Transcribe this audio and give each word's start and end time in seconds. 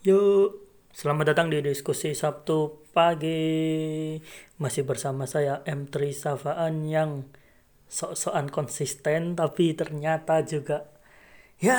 Yuk, 0.00 0.64
selamat 0.96 1.36
datang 1.36 1.52
di 1.52 1.60
diskusi 1.60 2.16
Sabtu 2.16 2.88
pagi. 2.96 4.16
Masih 4.56 4.88
bersama 4.88 5.28
saya 5.28 5.60
M3 5.68 6.16
Safaan 6.16 6.88
yang 6.88 7.28
sok-sokan 7.84 8.48
konsisten 8.48 9.36
tapi 9.36 9.76
ternyata 9.76 10.40
juga 10.40 10.88
ya 11.60 11.76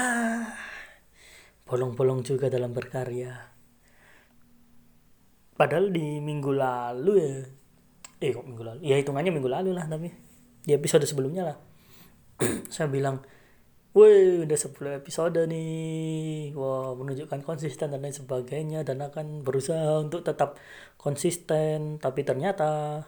bolong-bolong 1.65 2.21
juga 2.21 2.45
dalam 2.45 2.77
berkarya. 2.77 3.57
Padahal 5.57 5.89
di 5.89 6.21
minggu 6.21 6.53
lalu 6.53 7.13
ya, 7.17 7.41
eh 8.21 8.29
kok 8.37 8.45
minggu 8.45 8.61
lalu? 8.61 8.79
Ya 8.85 9.01
hitungannya 9.01 9.33
minggu 9.33 9.49
lalu 9.49 9.73
lah 9.73 9.89
tapi 9.89 10.13
di 10.61 10.77
episode 10.77 11.09
sebelumnya 11.09 11.41
lah. 11.41 11.57
saya 12.69 12.85
bilang 12.85 13.25
Wih, 13.91 14.47
udah 14.47 14.55
10 14.55 14.99
episode 15.03 15.39
nih. 15.51 16.55
Wah, 16.55 16.95
menunjukkan 16.95 17.43
konsisten 17.43 17.91
dan 17.91 17.99
lain 17.99 18.15
sebagainya 18.15 18.87
dan 18.87 19.03
akan 19.03 19.43
berusaha 19.43 19.99
untuk 19.99 20.23
tetap 20.23 20.55
konsisten. 20.95 21.99
Tapi 21.99 22.21
ternyata 22.23 23.03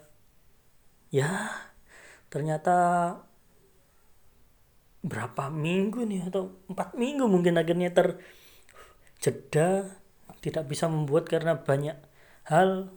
ya 1.13 1.55
ternyata 2.27 2.75
berapa 5.03 5.43
minggu 5.51 6.03
nih 6.09 6.27
atau 6.27 6.51
empat 6.67 6.95
minggu 6.99 7.31
mungkin 7.31 7.59
akhirnya 7.59 7.89
terjeda 9.21 9.67
tidak 10.43 10.63
bisa 10.67 10.91
membuat 10.91 11.29
karena 11.31 11.59
banyak 11.59 11.95
hal 12.51 12.91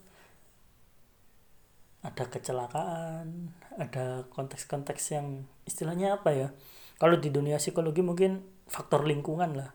ada 2.03 2.25
kecelakaan 2.31 3.51
ada 3.79 4.25
konteks-konteks 4.31 5.03
yang 5.19 5.45
istilahnya 5.67 6.19
apa 6.23 6.31
ya 6.33 6.49
kalau 6.97 7.17
di 7.21 7.29
dunia 7.29 7.61
psikologi 7.61 8.01
mungkin 8.01 8.41
faktor 8.65 9.05
lingkungan 9.05 9.53
lah. 9.53 9.71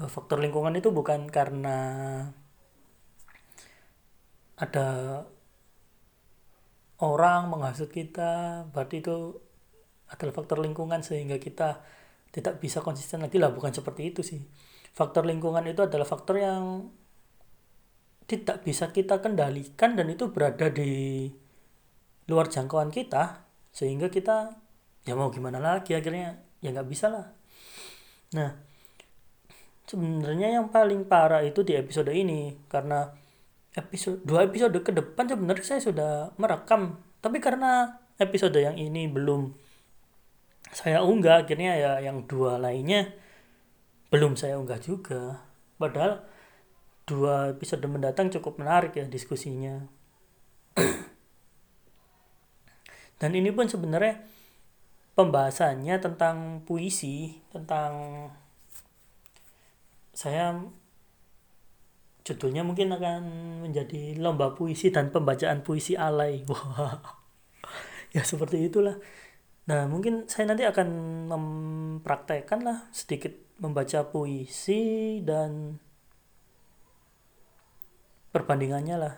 Eh, 0.00 0.08
faktor 0.08 0.40
lingkungan 0.44 0.76
itu 0.76 0.92
bukan 0.92 1.28
karena 1.32 1.78
ada 4.60 4.88
orang 7.00 7.48
menghasut 7.48 7.88
kita 7.88 8.64
berarti 8.68 9.00
itu 9.00 9.40
adalah 10.12 10.34
faktor 10.36 10.60
lingkungan 10.60 11.00
sehingga 11.00 11.40
kita 11.40 11.80
tidak 12.28 12.60
bisa 12.60 12.84
konsisten 12.84 13.24
lagi 13.24 13.40
lah. 13.40 13.50
Bukan 13.56 13.72
seperti 13.72 14.12
itu 14.12 14.20
sih. 14.20 14.40
Faktor 14.92 15.24
lingkungan 15.24 15.64
itu 15.64 15.80
adalah 15.86 16.04
faktor 16.04 16.36
yang 16.36 16.92
tidak 18.28 18.62
bisa 18.62 18.92
kita 18.94 19.18
kendalikan 19.18 19.98
dan 19.98 20.06
itu 20.06 20.30
berada 20.30 20.70
di 20.70 21.26
luar 22.30 22.46
jangkauan 22.46 22.94
kita 22.94 23.42
sehingga 23.74 24.06
kita 24.06 24.59
ya 25.04 25.16
mau 25.16 25.32
gimana 25.32 25.58
lagi 25.58 25.96
akhirnya 25.96 26.40
ya 26.60 26.70
nggak 26.72 26.88
bisa 26.88 27.08
lah. 27.08 27.26
Nah 28.36 28.50
sebenarnya 29.88 30.60
yang 30.60 30.70
paling 30.70 31.02
parah 31.08 31.42
itu 31.42 31.66
di 31.66 31.74
episode 31.74 32.14
ini 32.14 32.54
karena 32.70 33.10
episode 33.74 34.22
dua 34.22 34.46
episode 34.46 34.78
ke 34.82 34.92
depan 34.94 35.26
sebenarnya 35.26 35.66
saya 35.66 35.80
sudah 35.82 36.12
merekam. 36.36 37.00
Tapi 37.20 37.42
karena 37.42 38.00
episode 38.20 38.56
yang 38.56 38.76
ini 38.76 39.08
belum 39.10 39.50
saya 40.70 41.02
unggah 41.02 41.42
akhirnya 41.42 41.74
ya 41.74 41.92
yang 42.04 42.30
dua 42.30 42.60
lainnya 42.60 43.10
belum 44.10 44.36
saya 44.38 44.58
unggah 44.58 44.78
juga. 44.78 45.42
Padahal 45.80 46.22
dua 47.08 47.50
episode 47.50 47.82
mendatang 47.90 48.30
cukup 48.30 48.62
menarik 48.62 48.94
ya 48.94 49.06
diskusinya. 49.10 49.82
Dan 53.20 53.36
ini 53.36 53.52
pun 53.52 53.68
sebenarnya 53.68 54.22
pembahasannya 55.14 55.98
tentang 55.98 56.62
puisi, 56.64 57.40
tentang 57.50 57.92
saya 60.14 60.56
judulnya 62.26 62.62
mungkin 62.62 62.92
akan 62.92 63.22
menjadi 63.66 64.20
lomba 64.20 64.52
puisi 64.54 64.92
dan 64.92 65.10
pembacaan 65.10 65.64
puisi 65.64 65.96
alay. 65.96 66.44
Wah. 66.50 67.00
ya 68.14 68.22
seperti 68.22 68.66
itulah. 68.70 68.98
Nah, 69.70 69.86
mungkin 69.86 70.26
saya 70.26 70.50
nanti 70.50 70.66
akan 70.66 70.88
mempraktekkan 71.30 72.60
lah 72.66 72.90
sedikit 72.90 73.30
membaca 73.60 74.08
puisi 74.08 75.20
dan 75.22 75.78
perbandingannya 78.34 78.96
lah 78.96 79.14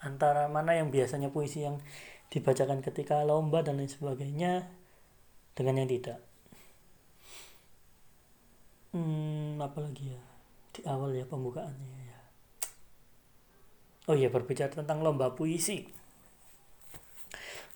antara 0.00 0.48
mana 0.48 0.74
yang 0.78 0.88
biasanya 0.88 1.30
puisi 1.30 1.66
yang 1.66 1.82
dibacakan 2.30 2.82
ketika 2.82 3.22
lomba 3.22 3.62
dan 3.62 3.78
lain 3.78 3.90
sebagainya 3.90 4.66
dengan 5.56 5.80
yang 5.80 5.88
tidak. 5.88 6.20
Hmm, 8.92 9.56
apalagi 9.58 10.12
ya? 10.12 10.22
Di 10.76 10.80
awal 10.84 11.16
ya 11.16 11.24
pembukaannya 11.24 11.98
ya. 12.04 12.20
Oh 14.06 14.14
iya 14.14 14.28
berbicara 14.28 14.70
tentang 14.70 15.00
lomba 15.00 15.32
puisi. 15.32 15.88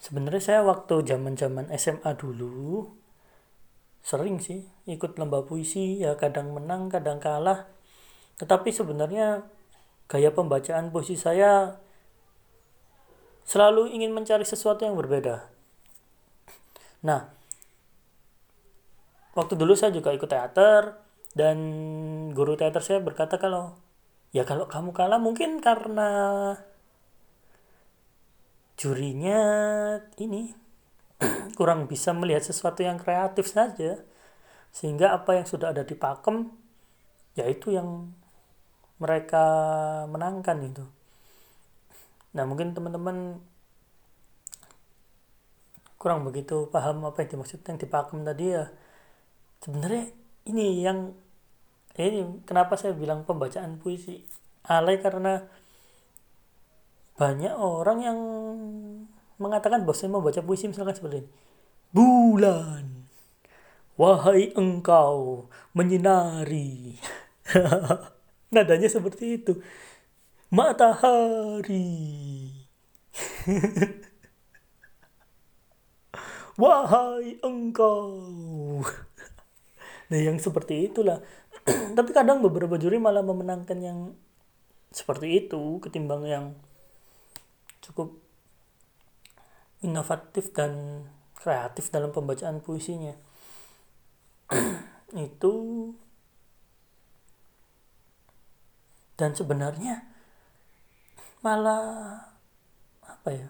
Sebenarnya 0.01 0.41
saya 0.41 0.61
waktu 0.65 1.05
zaman 1.05 1.37
zaman 1.37 1.69
SMA 1.77 2.17
dulu 2.17 2.89
sering 4.01 4.41
sih 4.41 4.65
ikut 4.85 5.17
lomba 5.17 5.45
puisi. 5.45 6.01
Ya 6.01 6.17
kadang 6.21 6.53
menang 6.53 6.93
kadang 6.93 7.21
kalah. 7.21 7.69
Tetapi 8.37 8.73
sebenarnya 8.73 9.45
gaya 10.09 10.33
pembacaan 10.33 10.93
puisi 10.93 11.17
saya 11.17 11.81
selalu 13.45 13.93
ingin 13.93 14.13
mencari 14.13 14.45
sesuatu 14.45 14.85
yang 14.89 14.97
berbeda. 14.97 15.49
Nah 17.05 17.40
waktu 19.35 19.55
dulu 19.55 19.79
saya 19.79 19.95
juga 19.95 20.11
ikut 20.11 20.27
teater 20.27 20.99
dan 21.35 21.59
guru 22.35 22.59
teater 22.59 22.83
saya 22.83 22.99
berkata 22.99 23.39
kalau 23.39 23.79
ya 24.35 24.43
kalau 24.43 24.67
kamu 24.67 24.91
kalah 24.91 25.23
mungkin 25.23 25.63
karena 25.63 26.11
jurinya 28.81 29.41
ini 30.19 30.55
kurang 31.59 31.87
bisa 31.87 32.17
melihat 32.17 32.43
sesuatu 32.43 32.81
yang 32.81 32.97
kreatif 32.97 33.47
saja 33.51 34.01
sehingga 34.71 35.13
apa 35.15 35.39
yang 35.39 35.47
sudah 35.47 35.75
ada 35.75 35.83
di 35.85 35.95
pakem 35.95 36.51
yaitu 37.39 37.75
yang 37.75 38.11
mereka 39.01 39.45
menangkan 40.11 40.59
itu. 40.61 40.85
Nah 42.37 42.45
mungkin 42.47 42.77
teman-teman 42.77 43.43
kurang 46.01 46.25
begitu 46.25 46.69
paham 46.73 47.05
apa 47.05 47.25
yang 47.25 47.37
dimaksud 47.37 47.61
yang 47.61 47.77
dipakem 47.77 48.25
tadi 48.25 48.57
ya 48.57 48.73
sebenarnya 49.61 50.09
ini 50.49 50.81
yang 50.81 51.13
ini 52.01 52.41
kenapa 52.49 52.81
saya 52.81 52.97
bilang 52.97 53.29
pembacaan 53.29 53.77
puisi 53.77 54.25
alay 54.65 54.97
karena 55.01 55.45
banyak 57.21 57.53
orang 57.53 57.99
yang 58.01 58.19
mengatakan 59.37 59.85
bahwa 59.85 60.21
membaca 60.21 60.41
puisi 60.41 60.69
misalkan 60.69 60.97
seperti 60.97 61.25
ini. 61.25 61.31
Bulan 61.93 63.05
wahai 64.01 64.57
engkau 64.57 65.53
menyinari. 65.77 66.97
Nadanya 68.55 68.89
seperti 68.89 69.37
itu. 69.37 69.61
Matahari. 70.49 71.93
Wahai 76.61 77.41
engkau 77.41 78.13
nah 80.11 80.19
yang 80.19 80.37
seperti 80.43 80.91
itulah. 80.91 81.23
Tapi 81.97 82.11
kadang 82.11 82.43
beberapa 82.43 82.75
juri 82.77 82.99
malah 82.99 83.23
memenangkan 83.23 83.79
yang 83.79 83.99
seperti 84.91 85.47
itu 85.47 85.79
ketimbang 85.79 86.27
yang 86.27 86.59
cukup 87.79 88.19
inovatif 89.87 90.51
dan 90.51 91.07
kreatif 91.39 91.89
dalam 91.95 92.11
pembacaan 92.11 92.59
puisinya. 92.59 93.15
Itu 95.15 95.55
dan 99.21 99.37
sebenarnya 99.37 100.09
malah 101.45 102.25
apa 103.05 103.29
ya 103.29 103.49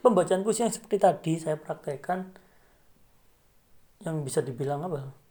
pembacaan 0.00 0.40
puisi 0.40 0.64
yang 0.64 0.72
seperti 0.72 0.96
tadi 0.96 1.32
saya 1.36 1.60
praktekkan 1.60 2.32
yang 4.00 4.24
bisa 4.24 4.40
dibilang 4.40 4.80
apa 4.88 5.25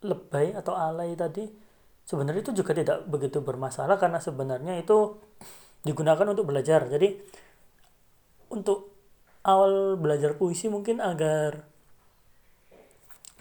lebay 0.00 0.56
atau 0.56 0.72
alay 0.72 1.12
tadi 1.12 1.44
sebenarnya 2.10 2.42
itu 2.42 2.52
juga 2.56 2.72
tidak 2.74 3.06
begitu 3.06 3.38
bermasalah 3.38 4.00
karena 4.00 4.18
sebenarnya 4.18 4.80
itu 4.80 5.20
digunakan 5.86 6.26
untuk 6.26 6.50
belajar. 6.50 6.90
Jadi 6.90 7.20
untuk 8.50 8.90
awal 9.46 9.94
belajar 9.94 10.34
puisi 10.36 10.66
mungkin 10.66 10.98
agar 10.98 11.64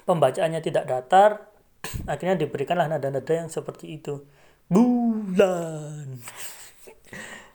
pembacaannya 0.05 0.61
tidak 0.61 0.85
datar, 0.85 1.49
akhirnya 2.11 2.37
diberikanlah 2.37 2.85
nada-nada 2.85 3.33
yang 3.33 3.49
seperti 3.49 3.97
itu. 3.99 4.21
Bulan. 4.69 6.07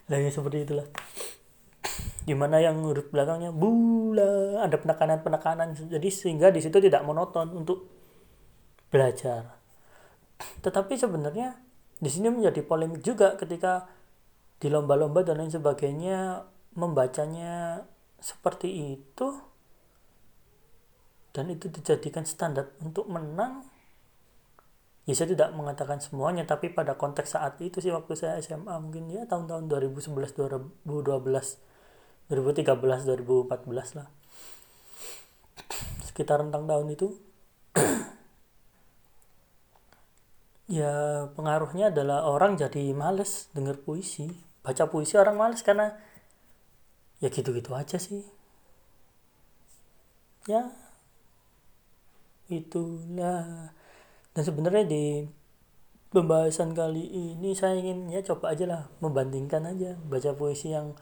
Ya 0.05 0.21
seperti 0.29 0.69
itulah. 0.69 0.85
Gimana 2.29 2.61
yang 2.61 2.77
huruf 2.85 3.09
belakangnya 3.09 3.49
bulan, 3.49 4.61
ada 4.61 4.77
penekanan-penekanan 4.77 5.73
jadi 5.89 6.09
sehingga 6.13 6.53
di 6.53 6.61
situ 6.61 6.77
tidak 6.77 7.01
monoton 7.01 7.49
untuk 7.57 7.89
belajar. 8.89 9.55
Tetapi 10.61 10.93
sebenarnya 10.99 11.57
di 11.95 12.09
sini 12.11 12.27
menjadi 12.27 12.61
polemik 12.65 13.01
juga 13.01 13.39
ketika 13.39 13.87
di 14.59 14.67
lomba-lomba 14.67 15.23
dan 15.23 15.39
lain 15.39 15.51
sebagainya 15.51 16.43
membacanya 16.75 17.85
seperti 18.19 18.99
itu. 18.99 19.27
Dan 21.35 21.51
itu 21.51 21.67
dijadikan 21.67 22.23
standar 22.23 22.71
untuk 22.79 23.11
menang. 23.11 23.67
Ya 25.05 25.13
saya 25.13 25.35
tidak 25.35 25.53
mengatakan 25.53 26.01
semuanya 26.01 26.47
tapi 26.47 26.73
pada 26.73 26.97
konteks 26.97 27.37
saat 27.37 27.61
itu 27.61 27.77
sih 27.77 27.93
waktu 27.93 28.17
saya 28.17 28.41
SMA 28.41 28.73
mungkin 28.81 29.05
ya 29.11 29.29
tahun-tahun 29.29 29.69
2011 29.69 30.33
2012 30.33 30.81
2013 32.31 33.05
2014 33.05 33.97
lah. 34.01 34.07
Sekitar 36.07 36.41
rentang 36.41 36.65
tahun 36.65 36.87
itu 36.89 37.13
ya 40.65 41.25
pengaruhnya 41.37 41.93
adalah 41.93 42.25
orang 42.25 42.57
jadi 42.57 42.93
males 42.93 43.49
denger 43.53 43.77
puisi. 43.81 44.33
Baca 44.65 44.89
puisi 44.89 45.13
orang 45.17 45.37
males 45.37 45.61
karena 45.61 45.93
ya 47.21 47.29
gitu-gitu 47.29 47.73
aja 47.77 48.01
sih. 48.01 48.25
Ya 50.49 50.73
itulah. 52.49 53.73
Dan 54.35 54.43
sebenarnya 54.43 54.85
di 54.85 55.25
pembahasan 56.15 56.71
kali 56.71 57.03
ini 57.03 57.51
saya 57.51 57.75
ingin 57.75 58.07
ya 58.07 58.23
coba 58.23 58.55
aja 58.55 58.63
lah 58.63 58.81
membandingkan 59.03 59.67
aja 59.67 59.99
baca 60.07 60.31
puisi 60.31 60.71
yang 60.71 60.95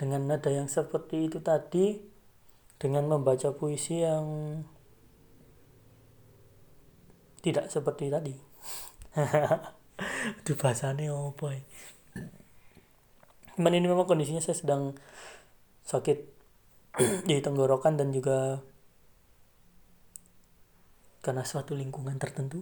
dengan 0.00 0.24
nada 0.24 0.48
yang 0.48 0.72
seperti 0.72 1.28
itu 1.28 1.38
tadi 1.44 2.00
dengan 2.80 3.04
membaca 3.04 3.52
puisi 3.52 4.00
yang 4.00 4.24
tidak 7.44 7.68
seperti 7.68 8.08
tadi 8.08 8.34
itu 10.42 10.52
bahasanya 10.58 11.14
apa 11.14 11.46
ya? 11.54 11.62
Cuman 13.54 13.72
ini 13.78 13.86
memang 13.86 14.06
kondisinya 14.10 14.42
saya 14.42 14.58
sedang 14.58 14.98
sakit 15.86 16.18
di 17.28 17.38
tenggorokan 17.38 17.94
dan 17.94 18.10
juga 18.10 18.58
karena 21.22 21.46
suatu 21.46 21.72
lingkungan 21.72 22.18
tertentu. 22.18 22.60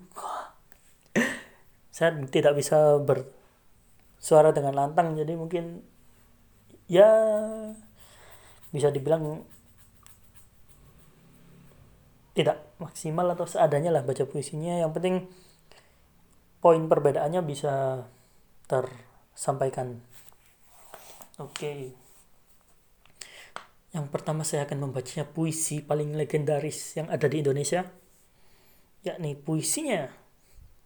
Saya 1.97 2.15
tidak 2.31 2.57
bisa 2.57 2.97
bersuara 3.03 4.55
dengan 4.55 4.73
lantang 4.73 5.13
jadi 5.13 5.37
mungkin 5.37 5.85
ya 6.89 7.11
bisa 8.73 8.89
dibilang 8.89 9.45
tidak 12.33 12.65
maksimal 12.81 13.29
atau 13.29 13.45
seadanya 13.45 13.93
lah 13.93 14.01
baca 14.05 14.25
puisinya. 14.25 14.81
Yang 14.81 14.93
penting 14.97 15.17
poin 16.63 16.87
perbedaannya 16.87 17.43
bisa 17.43 18.07
tersampaikan. 18.71 19.99
Oke. 21.43 21.91
Yang 23.93 24.07
pertama 24.09 24.47
saya 24.47 24.65
akan 24.65 24.89
membacanya 24.89 25.27
puisi 25.27 25.83
paling 25.83 26.15
legendaris 26.15 26.97
yang 26.97 27.11
ada 27.11 27.27
di 27.29 27.45
Indonesia 27.45 27.85
yakni 29.03 29.35
puisinya 29.35 30.07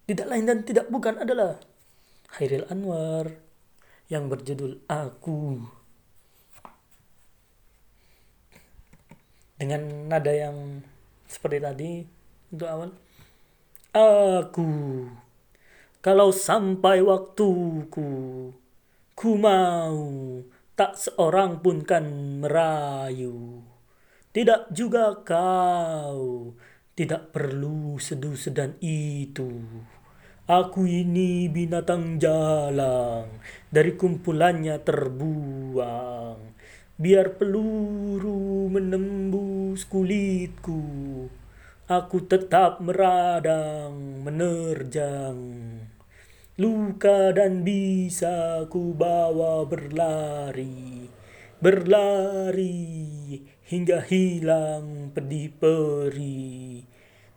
tidak 0.09 0.27
lain 0.33 0.49
dan 0.49 0.65
tidak 0.65 0.89
bukan 0.89 1.21
adalah 1.21 1.61
Hairil 2.41 2.65
Anwar 2.73 3.29
yang 4.09 4.33
berjudul 4.33 4.81
Aku. 4.89 5.61
Dengan 9.61 10.09
nada 10.09 10.33
yang 10.33 10.81
seperti 11.29 11.59
tadi 11.61 11.93
untuk 12.53 12.69
awal 12.69 12.91
Aku 13.93 14.69
kalau 16.07 16.31
sampai 16.31 17.03
waktuku 17.03 18.55
ku 19.19 19.31
mau 19.35 20.07
tak 20.79 20.95
seorang 20.95 21.59
pun 21.59 21.83
kan 21.83 22.07
merayu 22.39 23.67
tidak 24.31 24.71
juga 24.71 25.19
kau 25.27 26.55
tidak 26.97 27.29
perlu 27.29 28.01
seduh 28.01 28.33
sedan 28.33 28.81
itu. 28.81 29.53
Aku 30.49 30.89
ini 30.89 31.45
binatang 31.51 32.17
jalang, 32.17 33.43
dari 33.69 33.93
kumpulannya 33.99 34.81
terbuang. 34.81 36.57
Biar 36.97 37.37
peluru 37.37 38.73
menembus 38.73 39.85
kulitku, 39.85 40.81
aku 41.85 42.17
tetap 42.25 42.81
meradang, 42.81 44.25
menerjang. 44.25 45.76
Luka 46.57 47.37
dan 47.37 47.69
bisa 47.69 48.65
ku 48.73 48.97
bawa 48.97 49.69
berlari, 49.69 51.05
berlari 51.61 52.81
hingga 53.69 54.01
hilang 54.01 55.13
pedih 55.13 55.53
perih 55.53 56.89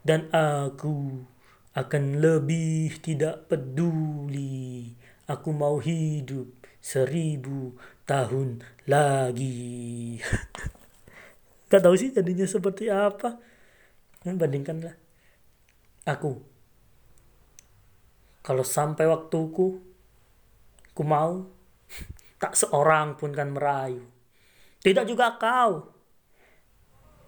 dan 0.08 0.32
aku 0.32 1.28
akan 1.76 2.24
lebih 2.24 2.96
tidak 3.04 3.52
peduli 3.52 4.96
aku 5.30 5.54
mau 5.54 5.78
hidup 5.78 6.50
seribu 6.82 7.78
tahun 8.10 8.66
lagi. 8.90 10.18
Gak 11.70 11.86
tahu 11.86 11.94
sih 11.94 12.10
jadinya 12.10 12.50
seperti 12.50 12.90
apa. 12.90 13.38
Bandingkanlah. 14.26 14.98
Aku 16.10 16.42
kalau 18.50 18.66
sampai 18.66 19.06
waktuku 19.06 19.78
ku 20.98 21.04
mau 21.06 21.46
tak 22.42 22.58
seorang 22.58 23.14
pun 23.14 23.30
kan 23.30 23.54
merayu 23.54 24.02
tidak 24.82 25.06
juga 25.06 25.38
kau 25.38 26.00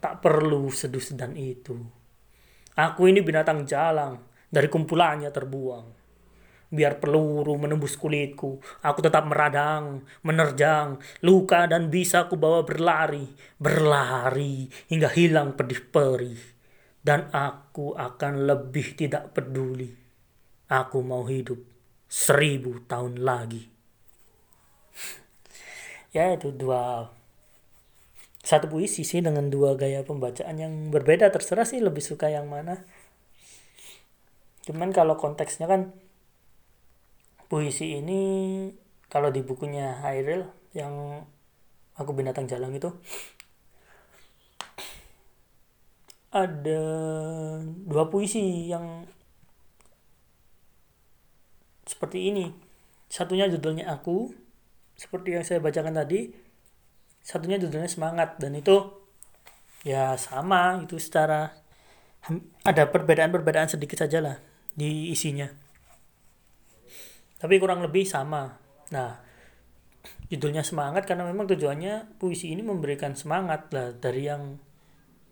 Tak 0.02 0.18
perlu 0.18 0.66
seduh 0.66 0.98
sedan 0.98 1.38
itu. 1.38 1.78
Aku 2.74 3.06
ini 3.06 3.22
binatang 3.22 3.62
jalang, 3.62 4.18
dari 4.50 4.66
kumpulannya 4.66 5.30
terbuang. 5.30 5.86
Biar 6.74 6.98
peluru 6.98 7.54
menembus 7.54 7.94
kulitku, 7.94 8.58
aku 8.82 8.98
tetap 8.98 9.22
meradang, 9.30 10.02
menerjang, 10.26 10.98
luka 11.22 11.70
dan 11.70 11.86
bisa 11.86 12.26
ku 12.26 12.34
bawa 12.34 12.66
berlari, 12.66 13.30
berlari 13.62 14.66
hingga 14.90 15.06
hilang 15.14 15.54
pedih 15.54 15.86
perih. 15.86 16.42
Dan 16.98 17.30
aku 17.30 17.94
akan 17.94 18.42
lebih 18.42 18.98
tidak 18.98 19.30
peduli. 19.30 20.01
Aku 20.72 21.04
mau 21.04 21.28
hidup 21.28 21.60
seribu 22.08 22.80
tahun 22.88 23.20
lagi. 23.20 23.68
ya 26.16 26.32
itu 26.32 26.48
dua 26.48 27.12
satu 28.42 28.66
puisi 28.66 29.06
sih 29.06 29.22
dengan 29.22 29.48
dua 29.48 29.78
gaya 29.78 30.02
pembacaan 30.02 30.58
yang 30.58 30.72
berbeda 30.90 31.30
terserah 31.30 31.62
sih 31.62 31.78
lebih 31.78 32.02
suka 32.02 32.26
yang 32.26 32.50
mana 32.50 32.82
cuman 34.66 34.90
kalau 34.90 35.14
konteksnya 35.14 35.70
kan 35.70 35.94
puisi 37.46 38.02
ini 38.02 38.20
kalau 39.06 39.30
di 39.30 39.46
bukunya 39.46 40.02
Hairil 40.02 40.46
yang 40.74 41.22
aku 41.94 42.10
binatang 42.14 42.50
jalang 42.50 42.74
itu 42.74 42.90
ada 46.34 46.82
dua 47.86 48.10
puisi 48.10 48.70
yang 48.70 49.06
seperti 51.92 52.32
ini. 52.32 52.48
Satunya 53.12 53.44
judulnya 53.52 53.92
aku 53.92 54.32
seperti 54.96 55.36
yang 55.36 55.44
saya 55.44 55.60
bacakan 55.60 55.92
tadi. 55.92 56.32
Satunya 57.20 57.60
judulnya 57.60 57.86
semangat 57.92 58.40
dan 58.40 58.56
itu 58.56 58.88
ya 59.84 60.16
sama 60.16 60.80
itu 60.80 60.96
secara 60.96 61.52
ada 62.64 62.82
perbedaan-perbedaan 62.88 63.68
sedikit 63.68 64.00
saja 64.00 64.24
lah 64.24 64.36
di 64.72 65.12
isinya. 65.12 65.46
Tapi 67.36 67.54
kurang 67.60 67.84
lebih 67.84 68.08
sama. 68.08 68.56
Nah 68.90 69.20
judulnya 70.32 70.64
semangat 70.64 71.04
karena 71.04 71.28
memang 71.28 71.44
tujuannya 71.44 72.16
puisi 72.16 72.50
ini 72.50 72.64
memberikan 72.64 73.12
semangat 73.12 73.68
lah 73.70 73.92
dari 73.92 74.26
yang 74.26 74.56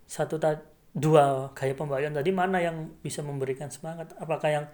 satu 0.04 0.36
ta 0.36 0.60
dua 0.90 1.54
gaya 1.54 1.72
pembacaan 1.72 2.12
tadi 2.12 2.30
mana 2.34 2.60
yang 2.60 2.92
bisa 3.00 3.24
memberikan 3.24 3.72
semangat? 3.72 4.12
Apakah 4.18 4.50
yang 4.50 4.66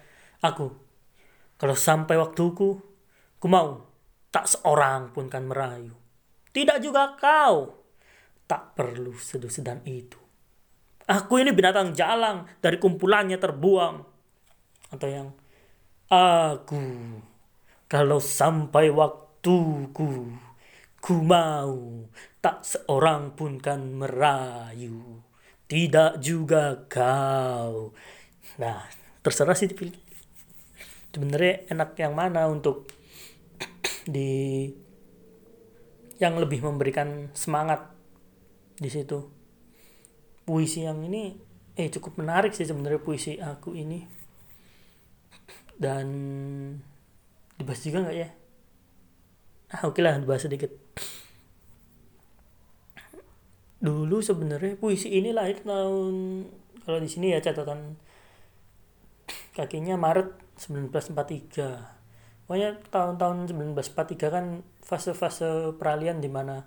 aku 0.42 0.85
kalau 1.56 1.76
sampai 1.76 2.20
waktuku 2.20 2.80
ku 3.36 3.46
mau 3.48 3.84
tak 4.32 4.48
seorang 4.48 5.12
pun 5.12 5.28
kan 5.28 5.44
merayu 5.48 5.96
tidak 6.56 6.80
juga 6.80 7.12
kau. 7.20 7.84
Tak 8.48 8.80
perlu 8.80 9.12
sedan 9.20 9.84
itu. 9.84 10.16
Aku 11.04 11.36
ini 11.36 11.52
binatang 11.52 11.92
jalang 11.92 12.48
dari 12.64 12.80
kumpulannya 12.80 13.36
terbuang. 13.36 13.96
Atau 14.88 15.08
yang 15.12 15.28
aku 16.08 16.80
kalau 17.84 18.24
sampai 18.24 18.88
waktuku 18.88 20.32
ku 20.96 21.14
mau 21.20 22.08
tak 22.40 22.64
seorang 22.64 23.36
pun 23.36 23.60
kan 23.60 23.92
merayu. 23.92 25.20
Tidak 25.68 26.24
juga 26.24 26.88
kau. 26.88 27.92
Nah, 28.56 28.80
terserah 29.20 29.52
sih 29.52 29.68
dipilih. 29.68 30.05
Sebenarnya 31.16 31.64
enak 31.72 31.96
yang 31.96 32.12
mana 32.12 32.44
untuk 32.44 32.92
di 34.04 34.68
yang 36.20 36.36
lebih 36.36 36.60
memberikan 36.60 37.32
semangat 37.32 37.88
di 38.76 38.92
situ. 38.92 39.24
Puisi 40.44 40.84
yang 40.84 41.00
ini 41.00 41.32
eh 41.72 41.88
cukup 41.88 42.20
menarik 42.20 42.52
sih 42.52 42.68
sebenarnya 42.68 43.00
puisi 43.00 43.40
aku 43.40 43.72
ini. 43.72 44.04
Dan 45.76 46.06
dibahas 47.56 47.80
juga 47.80 48.04
nggak 48.04 48.16
ya? 48.16 48.28
Ah 49.72 49.88
oke 49.88 50.04
lah 50.04 50.20
dibahas 50.20 50.44
sedikit. 50.44 50.68
Dulu 53.80 54.20
sebenarnya 54.20 54.76
puisi 54.76 55.16
ini 55.16 55.32
lahir 55.32 55.64
tahun 55.64 56.44
kalau 56.84 57.00
di 57.00 57.08
sini 57.08 57.32
ya 57.32 57.40
catatan 57.40 57.96
kakinya 59.56 59.96
Maret 59.96 60.45
1943 60.56 62.46
pokoknya 62.46 62.78
tahun-tahun 62.88 63.52
1943 63.52 64.34
kan 64.34 64.62
fase-fase 64.80 65.74
peralihan 65.76 66.22
di 66.22 66.30
mana 66.30 66.62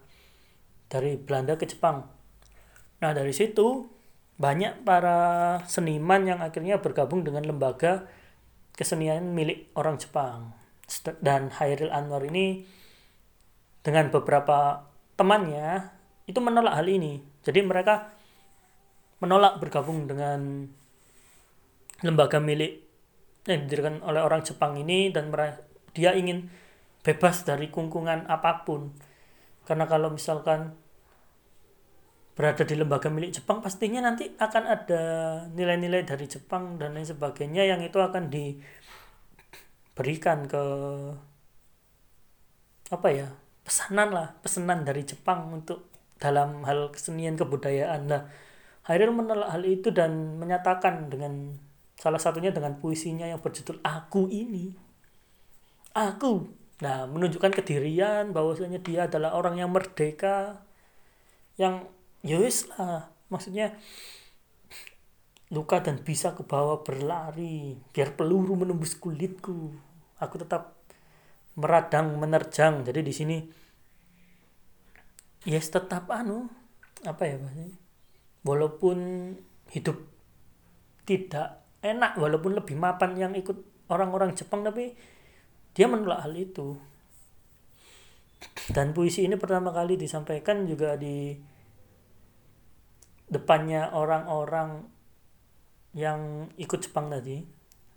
dari 0.90 1.16
Belanda 1.16 1.56
ke 1.56 1.70
Jepang. 1.70 2.04
Nah 3.00 3.12
dari 3.16 3.32
situ 3.32 3.88
banyak 4.36 4.84
para 4.84 5.60
seniman 5.70 6.28
yang 6.28 6.40
akhirnya 6.44 6.84
bergabung 6.84 7.24
dengan 7.24 7.48
lembaga 7.48 8.10
kesenian 8.76 9.32
milik 9.32 9.72
orang 9.78 9.96
Jepang. 10.02 10.52
Dan 11.22 11.54
Hairil 11.54 11.94
Anwar 11.94 12.26
ini 12.26 12.66
dengan 13.86 14.10
beberapa 14.10 14.90
temannya 15.14 15.94
itu 16.26 16.42
menolak 16.42 16.82
hal 16.82 16.90
ini. 16.90 17.22
Jadi 17.46 17.62
mereka 17.62 18.10
menolak 19.22 19.62
bergabung 19.62 20.10
dengan 20.10 20.66
lembaga 22.02 22.42
milik 22.42 22.89
yang 23.48 23.68
didirikan 23.68 24.04
oleh 24.04 24.20
orang 24.20 24.44
Jepang 24.44 24.76
ini 24.76 25.14
dan 25.14 25.32
dia 25.96 26.12
ingin 26.18 26.50
bebas 27.06 27.48
dari 27.48 27.72
kungkungan 27.72 28.28
apa 28.28 28.68
pun. 28.68 28.92
Karena 29.64 29.86
kalau 29.88 30.10
misalkan 30.12 30.76
berada 32.40 32.64
di 32.64 32.76
lembaga 32.80 33.12
milik 33.12 33.36
Jepang 33.36 33.60
pastinya 33.60 34.00
nanti 34.00 34.32
akan 34.40 34.64
ada 34.64 35.04
nilai-nilai 35.52 36.08
dari 36.08 36.24
Jepang 36.24 36.80
dan 36.80 36.96
lain 36.96 37.04
sebagainya 37.04 37.68
yang 37.68 37.84
itu 37.84 38.00
akan 38.00 38.32
diberikan 38.32 38.64
ke 40.48 40.64
apa 42.90 43.08
ya 43.12 43.28
pesanan 43.68 44.16
lah 44.16 44.40
pesanan 44.40 44.88
dari 44.88 45.04
Jepang 45.04 45.52
untuk 45.52 45.92
dalam 46.16 46.64
hal 46.64 46.96
kesenian 46.96 47.36
kebudayaan. 47.36 48.08
Nah 48.08 48.24
Hairil 48.88 49.12
menolak 49.12 49.52
hal 49.54 49.68
itu 49.68 49.92
dan 49.92 50.40
menyatakan 50.40 51.12
dengan 51.12 51.60
salah 52.00 52.18
satunya 52.18 52.56
dengan 52.56 52.80
puisinya 52.80 53.28
yang 53.28 53.44
berjudul 53.44 53.84
Aku 53.84 54.32
ini. 54.32 54.72
Aku. 55.92 56.48
Nah, 56.80 57.04
menunjukkan 57.12 57.52
kedirian 57.52 58.32
bahwasanya 58.32 58.80
dia 58.80 59.12
adalah 59.12 59.36
orang 59.36 59.60
yang 59.60 59.68
merdeka 59.68 60.64
yang 61.60 61.92
yowis 62.24 62.72
ya 62.72 62.80
lah 62.80 63.12
maksudnya 63.28 63.76
luka 65.52 65.84
dan 65.84 66.00
bisa 66.00 66.32
ke 66.32 66.48
bawah 66.48 66.82
berlari 66.88 67.76
biar 67.92 68.16
peluru 68.16 68.56
menembus 68.56 68.96
kulitku 68.96 69.76
aku 70.24 70.36
tetap 70.40 70.80
meradang 71.60 72.16
menerjang 72.16 72.88
jadi 72.88 73.04
di 73.04 73.14
sini 73.14 73.38
yes 75.44 75.68
tetap 75.68 76.08
anu 76.08 76.48
apa 77.04 77.28
ya 77.28 77.36
bahasanya 77.36 77.76
walaupun 78.48 78.98
hidup 79.76 80.00
tidak 81.04 81.59
enak 81.80 82.20
walaupun 82.20 82.60
lebih 82.60 82.76
mapan 82.76 83.16
yang 83.16 83.34
ikut 83.36 83.88
orang-orang 83.88 84.36
Jepang 84.36 84.62
tapi 84.62 84.94
dia 85.74 85.88
menolak 85.88 86.28
hal 86.28 86.34
itu. 86.36 86.76
Dan 88.72 88.96
puisi 88.96 89.26
ini 89.26 89.36
pertama 89.36 89.74
kali 89.74 90.00
disampaikan 90.00 90.64
juga 90.64 90.96
di 90.96 91.36
depannya 93.30 93.92
orang-orang 93.96 94.86
yang 95.96 96.52
ikut 96.56 96.80
Jepang 96.84 97.12
tadi. 97.12 97.44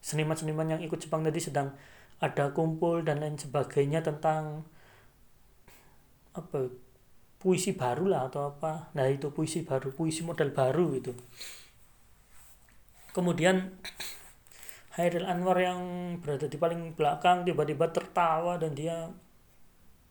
Seniman-seniman 0.02 0.78
yang 0.78 0.80
ikut 0.82 0.98
Jepang 0.98 1.22
tadi 1.22 1.38
sedang 1.38 1.70
ada 2.22 2.50
kumpul 2.54 3.02
dan 3.02 3.22
lain 3.22 3.38
sebagainya 3.38 4.02
tentang 4.02 4.66
apa 6.32 6.70
puisi 7.38 7.74
baru 7.74 8.06
lah 8.08 8.30
atau 8.30 8.50
apa. 8.50 8.94
Nah 8.94 9.06
itu 9.10 9.30
puisi 9.30 9.62
baru 9.62 9.94
puisi 9.94 10.26
model 10.26 10.50
baru 10.54 10.86
itu 10.98 11.12
kemudian 13.12 13.76
Hairil 14.92 15.24
Anwar 15.24 15.56
yang 15.56 15.80
berada 16.20 16.44
di 16.44 16.60
paling 16.60 16.92
belakang 16.92 17.48
tiba-tiba 17.48 17.88
tertawa 17.88 18.60
dan 18.60 18.76
dia 18.76 19.08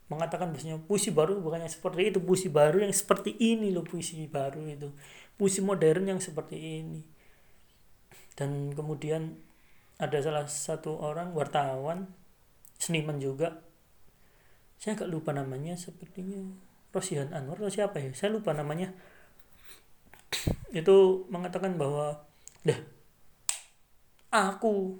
mengatakan 0.09 0.51
bahasanya 0.51 0.81
puisi 0.83 1.13
baru 1.13 1.37
bukannya 1.39 1.69
seperti 1.69 2.11
itu 2.11 2.19
puisi 2.19 2.49
baru 2.49 2.81
yang 2.81 2.91
seperti 2.91 3.37
ini 3.37 3.69
loh 3.69 3.85
puisi 3.85 4.25
baru 4.25 4.65
itu. 4.65 4.89
Puisi 5.37 5.61
modern 5.61 6.09
yang 6.09 6.19
seperti 6.19 6.57
ini. 6.81 7.01
Dan 8.33 8.73
kemudian 8.73 9.37
ada 10.01 10.17
salah 10.17 10.49
satu 10.49 10.97
orang 10.97 11.37
wartawan 11.37 12.09
seniman 12.81 13.21
juga. 13.21 13.61
Saya 14.81 14.97
agak 14.97 15.13
lupa 15.13 15.29
namanya 15.29 15.77
sepertinya 15.77 16.41
Rosihan 16.89 17.29
Anwar 17.37 17.61
atau 17.61 17.69
siapa 17.69 18.01
ya? 18.01 18.09
Saya 18.17 18.33
lupa 18.33 18.51
namanya. 18.57 18.91
Itu 20.73 21.29
mengatakan 21.29 21.77
bahwa 21.77 22.30
deh 22.67 22.79
aku 24.31 24.95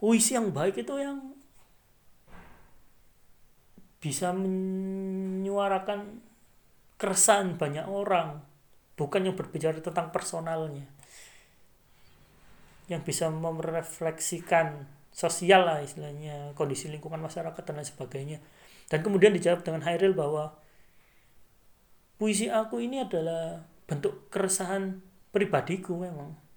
puisi 0.00 0.38
yang 0.38 0.54
baik 0.54 0.80
itu 0.80 0.94
yang 0.96 1.36
bisa 3.98 4.30
menyuarakan 4.30 6.22
keresahan 6.98 7.58
banyak 7.58 7.86
orang 7.86 8.42
bukan 8.98 9.30
yang 9.30 9.36
berbicara 9.38 9.78
tentang 9.78 10.10
personalnya. 10.10 10.86
Yang 12.90 13.02
bisa 13.04 13.30
merefleksikan 13.30 14.86
sosial 15.10 15.66
lah 15.66 15.78
istilahnya 15.82 16.54
kondisi 16.54 16.86
lingkungan 16.90 17.22
masyarakat 17.22 17.62
dan 17.62 17.74
lain 17.78 17.86
sebagainya. 17.86 18.38
Dan 18.88 19.02
kemudian 19.04 19.34
dijawab 19.34 19.66
dengan 19.66 19.84
Hairil 19.84 20.14
bahwa 20.14 20.56
puisi 22.16 22.48
aku 22.48 22.80
ini 22.80 23.02
adalah 23.02 23.66
bentuk 23.84 24.30
keresahan 24.32 25.04
pribadiku 25.34 25.98
memang 26.00 26.47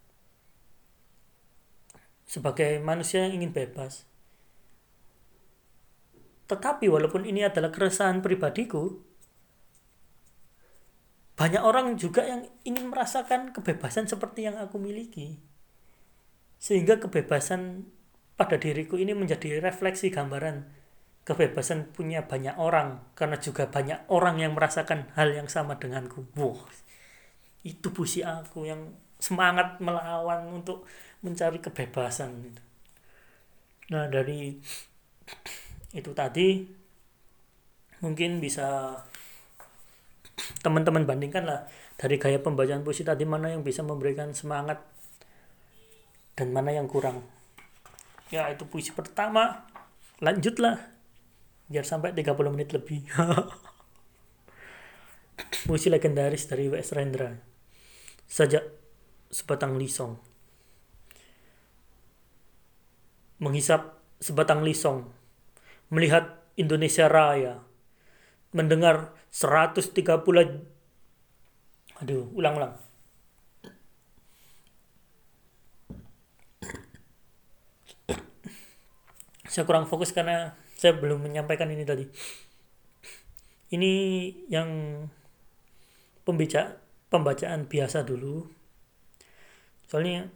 sebagai 2.25 2.79
manusia 2.81 3.27
yang 3.27 3.41
ingin 3.41 3.51
bebas 3.53 4.05
tetapi 6.47 6.91
walaupun 6.91 7.23
ini 7.23 7.47
adalah 7.47 7.71
keresahan 7.71 8.19
pribadiku 8.19 8.99
banyak 11.39 11.63
orang 11.63 11.95
juga 11.95 12.27
yang 12.27 12.45
ingin 12.67 12.91
merasakan 12.91 13.55
kebebasan 13.55 14.05
seperti 14.05 14.45
yang 14.45 14.59
aku 14.59 14.77
miliki 14.77 15.39
sehingga 16.61 17.01
kebebasan 17.01 17.89
pada 18.37 18.61
diriku 18.61 18.97
ini 18.97 19.17
menjadi 19.17 19.57
refleksi 19.63 20.13
gambaran 20.13 20.81
kebebasan 21.21 21.93
punya 21.93 22.25
banyak 22.25 22.57
orang 22.57 23.13
karena 23.13 23.37
juga 23.37 23.69
banyak 23.69 24.09
orang 24.09 24.41
yang 24.41 24.57
merasakan 24.57 25.09
hal 25.13 25.29
yang 25.33 25.45
sama 25.45 25.77
denganku. 25.77 26.25
Wow, 26.33 26.57
itu 27.61 27.93
puisi 27.93 28.25
aku 28.25 28.65
yang 28.65 28.97
semangat 29.21 29.77
melawan 29.77 30.49
untuk 30.49 30.89
mencari 31.21 31.61
kebebasan. 31.61 32.57
Nah 33.93 34.09
dari 34.09 34.57
itu 35.91 36.11
tadi 36.17 36.65
mungkin 38.01 38.41
bisa 38.41 38.97
teman-teman 40.65 41.05
bandingkan 41.05 41.45
lah 41.45 41.69
dari 41.99 42.17
gaya 42.17 42.41
pembacaan 42.41 42.81
puisi 42.81 43.05
tadi 43.05 43.29
mana 43.29 43.53
yang 43.53 43.61
bisa 43.61 43.85
memberikan 43.85 44.33
semangat 44.33 44.81
dan 46.33 46.49
mana 46.49 46.73
yang 46.73 46.89
kurang. 46.89 47.21
Ya 48.33 48.49
itu 48.49 48.65
puisi 48.65 48.89
pertama 48.95 49.69
lanjutlah 50.17 50.81
biar 51.69 51.85
sampai 51.85 52.11
30 52.11 52.53
menit 52.53 52.73
lebih 52.73 53.05
musik 55.69 55.93
legendaris 55.93 56.49
dari 56.49 56.67
W.S. 56.67 56.97
Rendra 56.97 57.37
sejak 58.25 58.65
sebatang 59.29 59.77
lisong 59.77 60.30
menghisap 63.41 63.97
sebatang 64.21 64.61
lisong 64.61 65.09
melihat 65.89 66.45
Indonesia 66.55 67.09
Raya 67.09 67.65
mendengar 68.53 69.17
130 69.33 69.97
aduh 72.01 72.25
ulang-ulang. 72.37 72.77
Saya 79.51 79.67
kurang 79.67 79.83
fokus 79.83 80.15
karena 80.15 80.55
saya 80.79 80.95
belum 80.95 81.27
menyampaikan 81.27 81.67
ini 81.67 81.83
tadi. 81.83 82.07
Ini 83.71 83.93
yang 84.47 84.69
pembaca 86.23 86.79
pembacaan 87.11 87.67
biasa 87.67 88.07
dulu. 88.07 88.47
Soalnya 89.91 90.31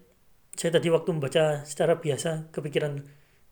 saya 0.56 0.80
tadi 0.80 0.88
waktu 0.88 1.12
membaca 1.12 1.68
secara 1.68 2.00
biasa 2.00 2.52
kepikiran 2.56 3.04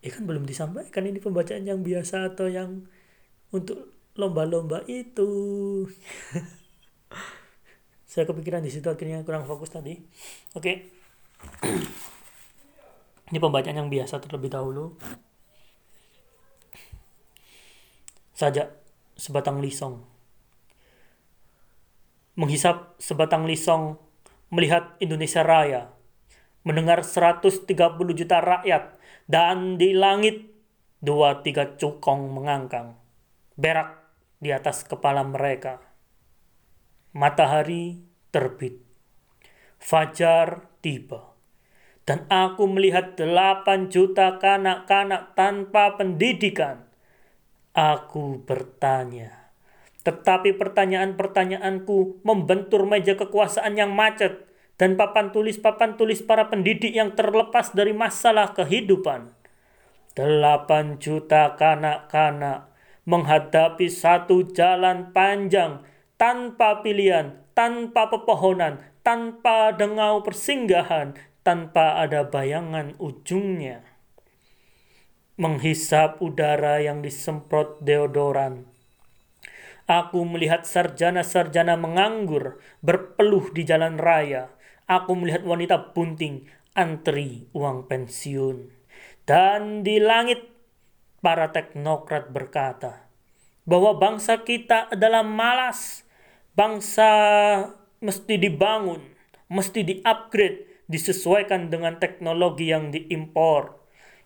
ya 0.04 0.10
kan 0.12 0.24
belum 0.24 0.48
disampaikan 0.48 1.04
ini 1.04 1.20
pembacaan 1.20 1.68
yang 1.68 1.84
biasa 1.84 2.32
atau 2.36 2.48
yang 2.48 2.88
untuk 3.52 3.92
lomba-lomba 4.16 4.84
itu. 4.88 5.30
Saya 8.10 8.30
kepikiran 8.30 8.62
di 8.62 8.70
situ 8.70 8.86
akhirnya 8.90 9.26
kurang 9.26 9.46
fokus 9.46 9.74
tadi. 9.74 9.98
Oke. 10.54 10.90
Ini 13.34 13.38
pembacaan 13.42 13.78
yang 13.82 13.90
biasa 13.90 14.22
terlebih 14.22 14.54
dahulu. 14.54 14.94
Saja 18.38 18.70
sebatang 19.18 19.58
lisong. 19.62 19.98
Menghisap 22.38 22.98
sebatang 23.02 23.50
lisong 23.50 23.98
melihat 24.54 24.94
Indonesia 25.02 25.42
Raya 25.42 25.93
mendengar 26.64 27.04
130 27.04 27.68
juta 28.16 28.40
rakyat 28.40 28.96
dan 29.28 29.76
di 29.76 29.96
langit 29.96 30.52
dua 31.04 31.44
tiga 31.44 31.76
cukong 31.76 32.32
mengangkang 32.32 32.96
berak 33.60 34.02
di 34.42 34.50
atas 34.52 34.84
kepala 34.84 35.24
mereka. 35.24 35.80
Matahari 37.14 38.02
terbit. 38.34 38.82
Fajar 39.78 40.68
tiba. 40.82 41.36
Dan 42.04 42.28
aku 42.28 42.68
melihat 42.68 43.16
delapan 43.16 43.88
juta 43.88 44.36
kanak-kanak 44.42 45.38
tanpa 45.40 45.96
pendidikan. 45.96 46.84
Aku 47.72 48.44
bertanya. 48.44 49.56
Tetapi 50.04 50.60
pertanyaan-pertanyaanku 50.60 52.28
membentur 52.28 52.84
meja 52.84 53.16
kekuasaan 53.16 53.80
yang 53.80 53.96
macet 53.96 54.44
dan 54.78 54.98
papan 54.98 55.30
tulis-papan 55.30 55.96
tulis 55.96 56.26
para 56.26 56.50
pendidik 56.50 56.94
yang 56.94 57.14
terlepas 57.14 57.72
dari 57.74 57.94
masalah 57.94 58.54
kehidupan. 58.58 59.30
Delapan 60.14 61.02
juta 61.02 61.58
kanak-kanak 61.58 62.70
menghadapi 63.04 63.92
satu 63.92 64.48
jalan 64.56 65.12
panjang 65.12 65.84
tanpa 66.16 66.86
pilihan, 66.86 67.36
tanpa 67.52 68.08
pepohonan, 68.08 68.80
tanpa 69.04 69.76
dengau 69.76 70.24
persinggahan, 70.24 71.18
tanpa 71.44 72.00
ada 72.00 72.24
bayangan 72.24 72.96
ujungnya. 73.02 73.84
Menghisap 75.36 76.22
udara 76.22 76.80
yang 76.80 77.02
disemprot 77.02 77.82
deodoran. 77.82 78.70
Aku 79.84 80.24
melihat 80.24 80.64
sarjana-sarjana 80.64 81.76
menganggur, 81.76 82.62
berpeluh 82.80 83.52
di 83.52 83.68
jalan 83.68 84.00
raya. 84.00 84.53
Aku 84.88 85.16
melihat 85.16 85.48
wanita 85.48 85.96
bunting, 85.96 86.48
antri 86.76 87.48
uang 87.56 87.88
pensiun. 87.88 88.68
Dan 89.24 89.88
di 89.88 90.04
langit 90.04 90.52
para 91.24 91.56
teknokrat 91.56 92.36
berkata 92.36 93.08
bahwa 93.64 93.96
bangsa 93.96 94.44
kita 94.44 94.92
adalah 94.92 95.24
malas, 95.24 96.04
bangsa 96.52 97.10
mesti 98.04 98.36
dibangun, 98.36 99.00
mesti 99.48 99.88
di-upgrade, 99.88 100.84
disesuaikan 100.92 101.72
dengan 101.72 101.96
teknologi 101.98 102.76
yang 102.76 102.92
diimpor. 102.92 103.80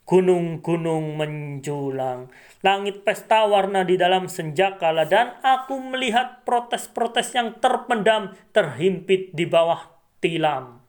Gunung-gunung 0.08 1.20
menjulang, 1.20 2.32
langit 2.64 3.04
pesta 3.04 3.44
warna 3.44 3.84
di 3.84 4.00
dalam 4.00 4.32
senjakala 4.32 5.04
dan 5.04 5.36
aku 5.44 5.84
melihat 5.84 6.48
protes-protes 6.48 7.36
yang 7.36 7.60
terpendam 7.60 8.32
terhimpit 8.56 9.36
di 9.36 9.44
bawah 9.44 9.97
tilam. 10.22 10.82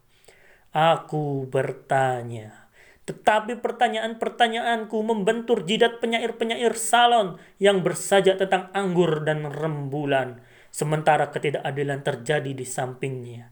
Aku 0.69 1.49
bertanya, 1.49 2.69
tetapi 3.09 3.57
pertanyaan-pertanyaanku 3.65 5.01
membentur 5.01 5.65
jidat 5.65 5.97
penyair-penyair 6.05 6.77
salon 6.77 7.41
yang 7.57 7.81
bersajak 7.81 8.37
tentang 8.37 8.69
anggur 8.77 9.25
dan 9.25 9.49
rembulan, 9.49 10.45
sementara 10.69 11.33
ketidakadilan 11.33 12.05
terjadi 12.05 12.53
di 12.53 12.69
sampingnya. 12.69 13.49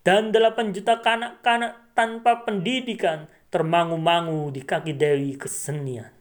Dan 0.00 0.32
delapan 0.32 0.72
juta 0.72 1.04
kanak-kanak 1.04 1.92
tanpa 1.92 2.48
pendidikan 2.48 3.28
termangu-mangu 3.52 4.48
di 4.48 4.64
kaki 4.64 4.96
Dewi 4.96 5.36
kesenian. 5.36 6.15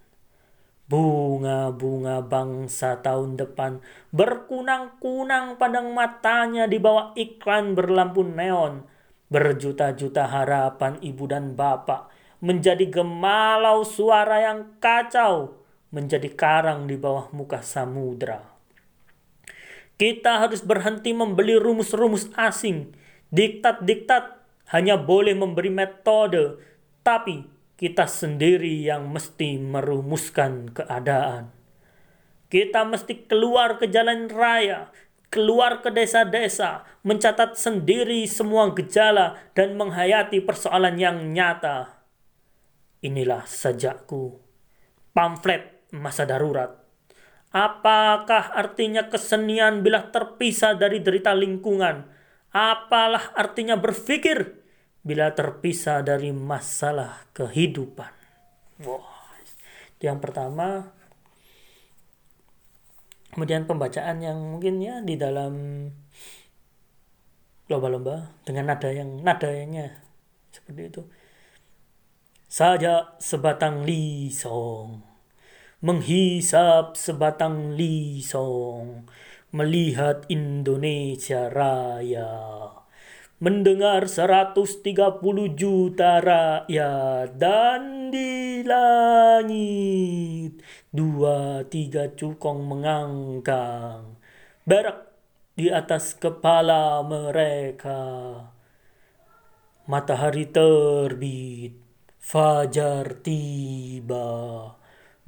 Bunga-bunga 0.86 2.22
bangsa 2.22 3.02
tahun 3.02 3.42
depan 3.42 3.82
berkunang-kunang 4.14 5.58
padang 5.58 5.98
matanya 5.98 6.70
di 6.70 6.78
bawah 6.78 7.18
iklan 7.18 7.74
berlampu 7.74 8.22
neon. 8.22 8.86
Berjuta-juta 9.26 10.30
harapan 10.30 11.02
ibu 11.02 11.26
dan 11.26 11.58
bapak 11.58 12.14
menjadi 12.38 12.86
gemalau 12.86 13.82
suara 13.82 14.46
yang 14.46 14.78
kacau, 14.78 15.58
menjadi 15.90 16.30
karang 16.38 16.86
di 16.86 16.94
bawah 16.94 17.34
muka 17.34 17.66
samudra. 17.66 18.46
Kita 19.98 20.46
harus 20.46 20.62
berhenti 20.62 21.18
membeli 21.18 21.58
rumus-rumus 21.58 22.30
asing. 22.38 22.94
Diktat-diktat 23.34 24.38
hanya 24.70 25.02
boleh 25.02 25.34
memberi 25.34 25.74
metode, 25.74 26.62
tapi 27.02 27.55
kita 27.76 28.08
sendiri 28.08 28.84
yang 28.84 29.12
mesti 29.12 29.60
merumuskan 29.60 30.72
keadaan. 30.72 31.52
Kita 32.48 32.88
mesti 32.88 33.28
keluar 33.28 33.76
ke 33.82 33.92
jalan 33.92 34.32
raya, 34.32 34.92
keluar 35.28 35.84
ke 35.84 35.92
desa-desa, 35.92 36.88
mencatat 37.04 37.60
sendiri 37.60 38.24
semua 38.26 38.72
gejala 38.72 39.36
dan 39.52 39.76
menghayati 39.76 40.40
persoalan 40.40 40.96
yang 40.96 41.36
nyata 41.36 41.96
Inilah 43.06 43.46
sajakku. 43.46 44.42
Pamflet 45.14 45.86
masa 45.94 46.26
darurat. 46.26 46.74
Apakah 47.54 48.50
artinya 48.58 49.06
kesenian 49.14 49.86
bila 49.86 50.10
terpisah 50.10 50.74
dari 50.74 51.06
derita 51.06 51.38
lingkungan? 51.38 52.10
Apalah 52.50 53.30
artinya 53.38 53.78
berpikir 53.78 54.65
bila 55.06 55.32
terpisah 55.38 56.02
dari 56.02 56.34
masalah 56.34 57.30
kehidupan? 57.38 58.10
Itu 59.96 60.04
yang 60.10 60.18
pertama. 60.18 60.90
Kemudian 63.30 63.70
pembacaan 63.70 64.24
yang 64.24 64.40
mungkin 64.40 64.82
ya 64.82 65.04
di 65.06 65.20
dalam 65.20 65.86
lomba-lomba 67.70 68.34
dengan 68.48 68.74
nada 68.74 68.90
yang 68.94 69.22
nadanya 69.26 70.06
seperti 70.54 70.82
itu 70.88 71.02
saja 72.56 73.20
sebatang 73.20 73.84
lisong, 73.84 75.04
menghisap 75.84 76.96
sebatang 76.96 77.76
lisong, 77.76 79.04
melihat 79.52 80.24
Indonesia 80.32 81.52
Raya, 81.52 82.32
mendengar 83.40 84.08
130 84.08 84.80
juta 85.56 86.24
rakyat. 86.24 87.36
Dan 87.36 88.12
di 88.14 88.64
langit 88.64 90.62
dua 90.96 91.68
tiga 91.68 92.08
cukong 92.16 92.64
mengangkang 92.64 94.16
berak 94.64 95.12
di 95.56 95.68
atas 95.68 96.16
kepala 96.16 97.04
mereka. 97.04 98.04
Matahari 99.86 100.50
terbit 100.50 101.86
Fajar 102.26 103.22
tiba 103.22 104.74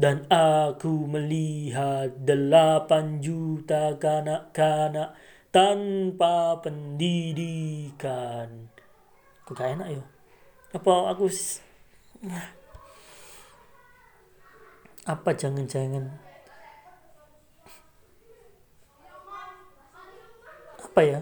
dan 0.02 0.26
aku 0.34 1.06
melihat 1.06 2.26
delapan 2.26 3.22
juta 3.22 3.94
kanak-kanak 4.02 5.14
tanpa 5.52 6.60
pendidikan. 6.64 8.50
Kok 9.48 9.56
gak 9.56 9.80
enak 9.80 9.88
ya? 9.98 10.04
Apa 10.76 11.14
aku 11.16 11.32
apa 15.08 15.32
jangan-jangan 15.32 16.20
apa 20.84 21.00
ya 21.00 21.20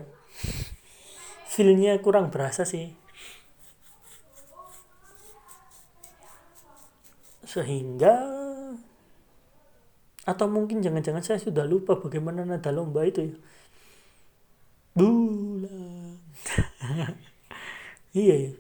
feelnya 1.46 1.94
kurang 2.02 2.34
berasa 2.34 2.66
sih 2.66 2.98
sehingga 7.46 8.26
atau 10.26 10.50
mungkin 10.50 10.82
jangan-jangan 10.82 11.22
saya 11.22 11.38
sudah 11.38 11.62
lupa 11.62 11.94
bagaimana 12.02 12.42
nada 12.42 12.74
lomba 12.74 13.06
itu 13.06 13.30
ya 13.30 13.38
bulan. 14.96 16.18
Iya 18.16 18.36
ya 18.48 18.52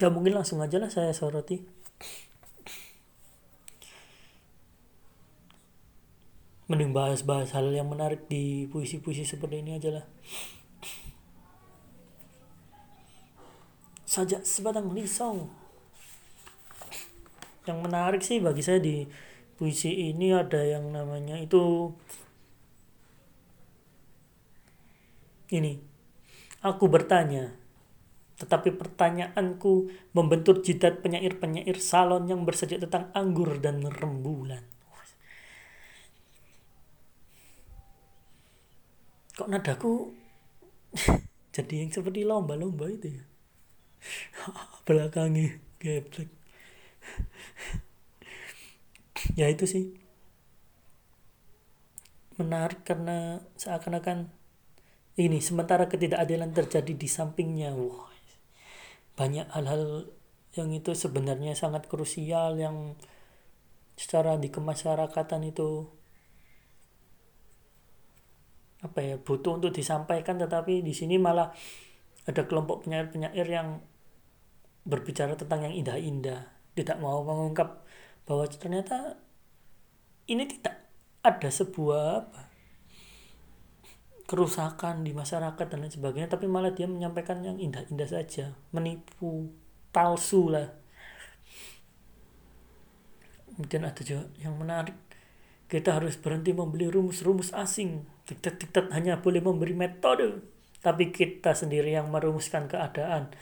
ya 0.00 0.08
mungkin 0.08 0.32
langsung 0.32 0.64
aja 0.64 0.80
lah 0.80 0.88
saya 0.88 1.12
soroti. 1.12 1.60
Mending 6.72 6.96
bahas-bahas 6.96 7.52
hal 7.52 7.68
yang 7.68 7.90
menarik 7.90 8.24
di 8.30 8.64
puisi-puisi 8.72 9.28
seperti 9.28 9.60
ini 9.60 9.76
aja 9.76 10.00
lah. 10.00 10.04
Saja 14.08 14.40
sebatang 14.40 14.88
lisong. 14.96 15.50
Yang 17.68 17.78
menarik 17.84 18.22
sih 18.24 18.40
bagi 18.40 18.62
saya 18.64 18.80
di 18.80 19.04
puisi 19.60 20.08
ini 20.08 20.32
ada 20.32 20.64
yang 20.64 20.88
namanya 20.94 21.36
itu 21.36 21.92
ini 25.50 25.82
aku 26.62 26.86
bertanya 26.86 27.60
tetapi 28.40 28.72
pertanyaanku 28.72 29.92
membentur 30.16 30.64
jidat 30.64 31.04
penyair-penyair 31.04 31.76
salon 31.76 32.24
yang 32.24 32.48
bersajak 32.48 32.80
tentang 32.80 33.12
anggur 33.12 33.60
dan 33.60 33.84
rembulan. 33.84 34.64
Kok 39.36 39.44
nadaku 39.44 40.16
jadi 41.54 41.84
yang 41.84 41.92
seperti 41.92 42.24
lomba-lomba 42.24 42.88
itu 42.88 43.20
ya? 43.20 43.24
Belakangnya 44.88 45.60
geblek. 45.76 46.32
ya 49.40 49.52
itu 49.52 49.68
sih. 49.68 49.84
Menarik 52.40 52.88
karena 52.88 53.44
seakan-akan 53.60 54.39
ini 55.28 55.42
sementara 55.44 55.84
ketidakadilan 55.90 56.56
terjadi 56.56 56.92
di 56.96 57.08
sampingnya. 57.10 57.76
Wah, 57.76 58.08
banyak 59.20 59.52
hal-hal 59.52 60.08
yang 60.56 60.72
itu 60.72 60.96
sebenarnya 60.96 61.52
sangat 61.54 61.86
krusial 61.86 62.56
yang 62.56 62.96
secara 63.94 64.40
di 64.40 64.48
kemasyarakatan 64.48 65.52
itu 65.52 65.84
apa 68.80 68.98
ya 69.04 69.16
butuh 69.20 69.60
untuk 69.60 69.76
disampaikan 69.76 70.40
tetapi 70.40 70.80
di 70.80 70.96
sini 70.96 71.20
malah 71.20 71.52
ada 72.24 72.48
kelompok 72.48 72.88
penyair-penyair 72.88 73.44
yang 73.44 73.84
berbicara 74.88 75.36
tentang 75.36 75.68
yang 75.68 75.74
indah-indah 75.84 76.48
tidak 76.72 76.96
mau 76.96 77.20
mengungkap 77.20 77.84
bahwa 78.24 78.48
ternyata 78.48 79.20
ini 80.24 80.48
tidak 80.48 80.80
ada 81.20 81.52
sebuah 81.52 82.24
apa 82.24 82.49
kerusakan 84.30 85.02
di 85.02 85.10
masyarakat 85.10 85.66
dan 85.66 85.82
lain 85.82 85.90
sebagainya 85.90 86.30
tapi 86.30 86.46
malah 86.46 86.70
dia 86.70 86.86
menyampaikan 86.86 87.42
yang 87.42 87.58
indah-indah 87.58 88.06
saja 88.06 88.54
menipu 88.70 89.50
palsu 89.90 90.54
lah. 90.54 90.70
Kemudian 93.50 93.90
ada 93.90 93.98
juga 94.06 94.30
yang 94.38 94.54
menarik 94.54 94.94
kita 95.66 95.98
harus 95.98 96.14
berhenti 96.14 96.54
membeli 96.54 96.86
rumus-rumus 96.86 97.50
asing. 97.50 98.06
Diktat-diktat 98.30 98.94
hanya 98.94 99.18
boleh 99.18 99.42
memberi 99.42 99.74
metode 99.74 100.46
tapi 100.78 101.10
kita 101.10 101.50
sendiri 101.50 101.90
yang 101.90 102.06
merumuskan 102.14 102.70
keadaan. 102.70 103.34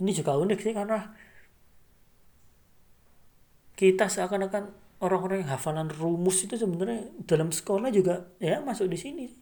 Ini 0.00 0.10
juga 0.16 0.40
unik 0.40 0.58
sih 0.64 0.72
karena 0.72 1.04
kita 3.76 4.08
seakan-akan 4.08 4.72
orang-orang 5.04 5.44
yang 5.44 5.52
hafalan 5.52 5.92
rumus 5.92 6.48
itu 6.48 6.56
sebenarnya 6.56 7.12
dalam 7.28 7.52
sekolah 7.52 7.92
juga 7.92 8.32
ya 8.40 8.64
masuk 8.64 8.88
di 8.88 8.96
sini 8.96 9.39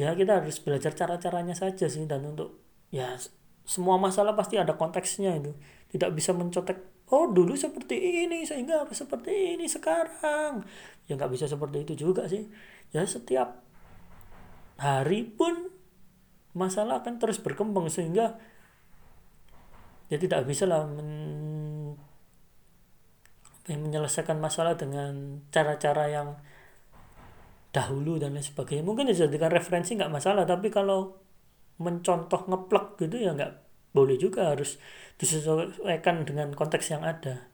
ya 0.00 0.16
kita 0.16 0.40
harus 0.40 0.56
belajar 0.64 0.96
cara-caranya 0.96 1.52
saja 1.52 1.86
sih 1.88 2.08
dan 2.08 2.24
untuk 2.24 2.56
ya 2.88 3.16
semua 3.62 4.00
masalah 4.00 4.34
pasti 4.34 4.58
ada 4.58 4.74
konteksnya 4.74 5.38
itu. 5.38 5.52
Tidak 5.92 6.10
bisa 6.16 6.32
mencotek 6.32 7.06
oh 7.12 7.28
dulu 7.28 7.52
seperti 7.52 8.24
ini 8.26 8.48
sehingga 8.48 8.82
harus 8.82 8.96
seperti 8.96 9.56
ini 9.56 9.68
sekarang. 9.68 10.64
Ya 11.06 11.14
nggak 11.14 11.32
bisa 11.32 11.46
seperti 11.46 11.84
itu 11.84 12.08
juga 12.08 12.26
sih. 12.26 12.48
Ya 12.90 13.04
setiap 13.04 13.62
hari 14.80 15.28
pun 15.28 15.70
masalah 16.52 17.00
akan 17.00 17.16
terus 17.20 17.40
berkembang 17.40 17.88
sehingga 17.88 18.36
ya 20.12 20.20
tidak 20.20 20.44
bisa 20.44 20.68
lah 20.68 20.84
men, 20.84 21.08
menyelesaikan 23.64 24.36
masalah 24.36 24.76
dengan 24.76 25.40
cara-cara 25.48 26.12
yang 26.12 26.28
dahulu 27.72 28.20
dan 28.20 28.36
lain 28.36 28.44
sebagainya. 28.44 28.84
Mungkin 28.84 29.08
dijadikan 29.08 29.48
referensi 29.48 29.96
nggak 29.96 30.12
masalah. 30.12 30.44
Tapi 30.44 30.68
kalau 30.68 31.16
mencontoh 31.80 32.46
ngeplek 32.46 33.00
gitu 33.00 33.16
ya 33.16 33.32
nggak 33.32 33.52
boleh 33.96 34.20
juga. 34.20 34.52
Harus 34.52 34.76
disesuaikan 35.16 36.28
dengan 36.28 36.52
konteks 36.52 36.92
yang 36.92 37.02
ada. 37.02 37.48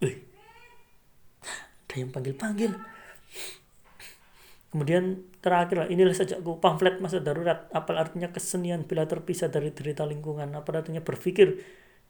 Wih, 0.00 0.16
ada 1.84 1.94
yang 1.94 2.10
panggil-panggil. 2.10 2.72
Kemudian 4.68 5.24
terakhir 5.40 5.76
lah 5.84 5.88
inilah 5.88 6.12
sajaku 6.12 6.60
pamflet 6.60 7.00
masa 7.00 7.20
darurat. 7.20 7.68
Apa 7.72 7.92
artinya 7.96 8.32
kesenian 8.32 8.88
bila 8.88 9.04
terpisah 9.04 9.52
dari 9.52 9.72
derita 9.72 10.04
lingkungan? 10.08 10.48
Apa 10.56 10.80
artinya 10.80 11.04
berpikir 11.04 11.60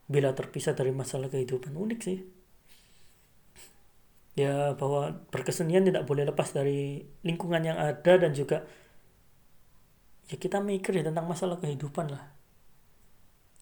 bila 0.07 0.31
terpisah 0.35 0.75
dari 0.75 0.91
masalah 0.91 1.31
kehidupan? 1.31 1.71
Unik 1.75 1.99
sih 2.03 2.38
ya 4.39 4.71
bahwa 4.79 5.11
berkesenian 5.27 5.83
tidak 5.83 6.07
boleh 6.07 6.23
lepas 6.23 6.55
dari 6.55 7.03
lingkungan 7.27 7.59
yang 7.59 7.75
ada 7.75 8.13
dan 8.15 8.31
juga 8.31 8.63
ya 10.31 10.35
kita 10.39 10.63
mikir 10.63 10.95
ya 10.95 11.03
tentang 11.11 11.27
masalah 11.27 11.59
kehidupan 11.59 12.07
lah. 12.07 12.23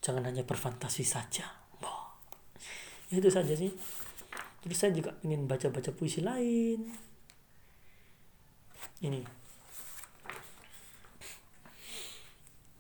Jangan 0.06 0.30
hanya 0.30 0.46
berfantasi 0.46 1.02
saja. 1.02 1.50
Wah. 1.82 2.13
ya 3.10 3.18
itu 3.18 3.34
saja 3.34 3.58
sih. 3.58 3.74
Jadi 4.62 4.76
saya 4.78 4.92
juga 4.94 5.18
ingin 5.26 5.50
baca-baca 5.50 5.90
puisi 5.96 6.22
lain. 6.22 6.94
Ini. 9.02 9.22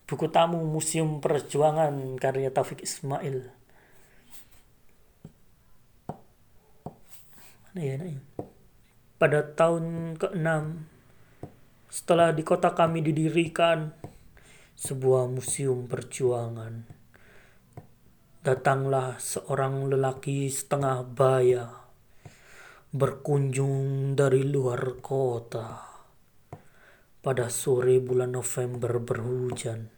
Buku 0.07 0.31
tamu 0.31 0.61
Museum 0.69 1.19
Perjuangan 1.19 2.15
karya 2.15 2.53
Taufik 2.53 2.85
Ismail 2.85 3.56
ya, 7.77 7.95
ya. 8.01 8.19
Pada 9.17 9.41
tahun 9.41 10.17
ke-6 10.17 10.47
setelah 11.87 12.35
di 12.35 12.43
kota 12.43 12.75
kami 12.75 13.01
didirikan 13.01 13.95
sebuah 14.77 15.25
museum 15.31 15.89
perjuangan. 15.89 16.85
Datanglah 18.43 19.17
seorang 19.17 19.89
lelaki 19.89 20.47
setengah 20.51 21.03
baya 21.03 21.65
berkunjung 22.93 24.13
dari 24.15 24.47
luar 24.47 25.01
kota 25.03 25.83
pada 27.19 27.51
sore 27.51 27.99
bulan 27.99 28.31
November 28.31 29.03
berhujan 29.03 29.91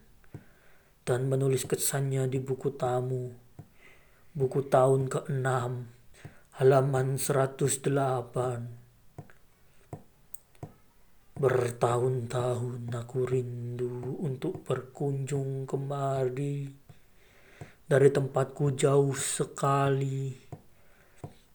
dan 1.05 1.29
menulis 1.29 1.69
kesannya 1.69 2.25
di 2.25 2.41
buku 2.41 2.73
tamu 2.73 3.29
buku 4.33 4.65
tahun 4.65 5.09
ke-6 5.09 5.49
halaman 6.59 7.15
108 7.15 7.87
Bertahun-tahun 11.39 12.91
aku 12.91 13.19
rindu 13.23 14.19
untuk 14.19 14.67
berkunjung 14.67 15.63
kemari. 15.63 16.67
Dari 17.87 18.09
tempatku 18.11 18.75
jauh 18.75 19.15
sekali. 19.15 20.35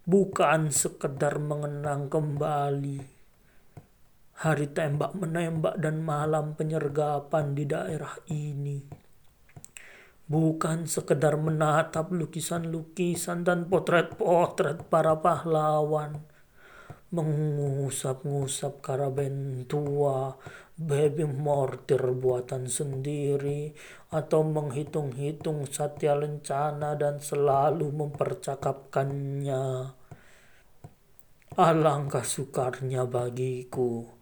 Bukan 0.09 0.73
sekedar 0.73 1.37
mengenang 1.37 2.09
kembali. 2.09 3.05
Hari 4.41 4.67
tembak 4.73 5.13
menembak 5.13 5.77
dan 5.85 6.01
malam 6.01 6.57
penyergapan 6.57 7.53
di 7.53 7.69
daerah 7.69 8.17
ini 8.33 9.04
bukan 10.25 10.89
sekedar 10.89 11.37
menatap 11.37 12.09
lukisan-lukisan 12.09 13.45
dan 13.45 13.69
potret-potret 13.69 14.89
para 14.89 15.21
pahlawan, 15.21 16.25
mengusap-ngusap 17.13 18.81
karaben 18.81 19.69
tua, 19.69 20.35
baby 20.75 21.29
mortir 21.29 22.01
buatan 22.17 22.67
sendiri, 22.67 23.77
atau 24.09 24.41
menghitung-hitung 24.43 25.69
satya 25.69 26.17
lencana 26.17 26.97
dan 26.97 27.21
selalu 27.21 27.93
mempercakapkannya. 27.93 29.93
Alangkah 31.55 32.27
sukarnya 32.27 33.07
bagiku 33.07 34.14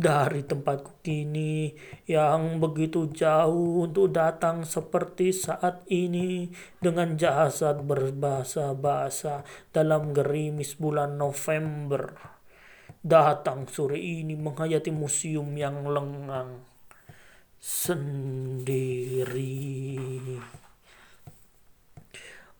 dari 0.00 0.48
tempatku 0.48 1.04
kini 1.04 1.76
yang 2.08 2.56
begitu 2.56 3.12
jauh 3.12 3.84
untuk 3.84 4.16
datang 4.16 4.64
seperti 4.64 5.28
saat 5.36 5.84
ini 5.92 6.48
dengan 6.80 7.20
jasad 7.20 7.84
berbahasa-bahasa 7.84 9.44
dalam 9.68 10.16
gerimis 10.16 10.80
bulan 10.80 11.20
November. 11.20 12.16
Datang 13.00 13.68
sore 13.68 14.00
ini 14.00 14.32
menghayati 14.40 14.88
museum 14.88 15.52
yang 15.52 15.84
lengang 15.84 16.64
sendiri. 17.60 19.04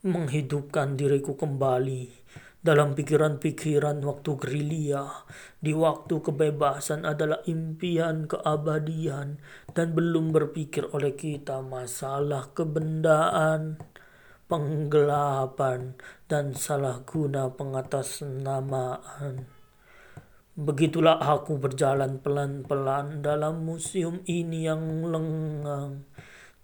Menghidupkan 0.01 0.97
diriku 0.97 1.37
kembali 1.37 2.20
dalam 2.61 2.93
pikiran-pikiran 2.93 4.05
waktu 4.05 4.37
gerilya, 4.37 5.25
di 5.65 5.73
waktu 5.73 6.21
kebebasan 6.21 7.09
adalah 7.09 7.41
impian 7.49 8.29
keabadian 8.29 9.41
dan 9.73 9.97
belum 9.97 10.37
berpikir 10.37 10.85
oleh 10.93 11.17
kita 11.17 11.65
masalah 11.65 12.53
kebendaan, 12.53 13.81
penggelapan, 14.45 15.97
dan 16.29 16.53
salah 16.53 17.01
guna 17.09 17.49
pengatasnamaan. 17.49 19.49
Begitulah 20.61 21.17
aku 21.17 21.57
berjalan 21.57 22.21
pelan-pelan 22.21 23.25
dalam 23.25 23.65
museum 23.65 24.21
ini 24.29 24.69
yang 24.69 25.09
lengang 25.09 26.05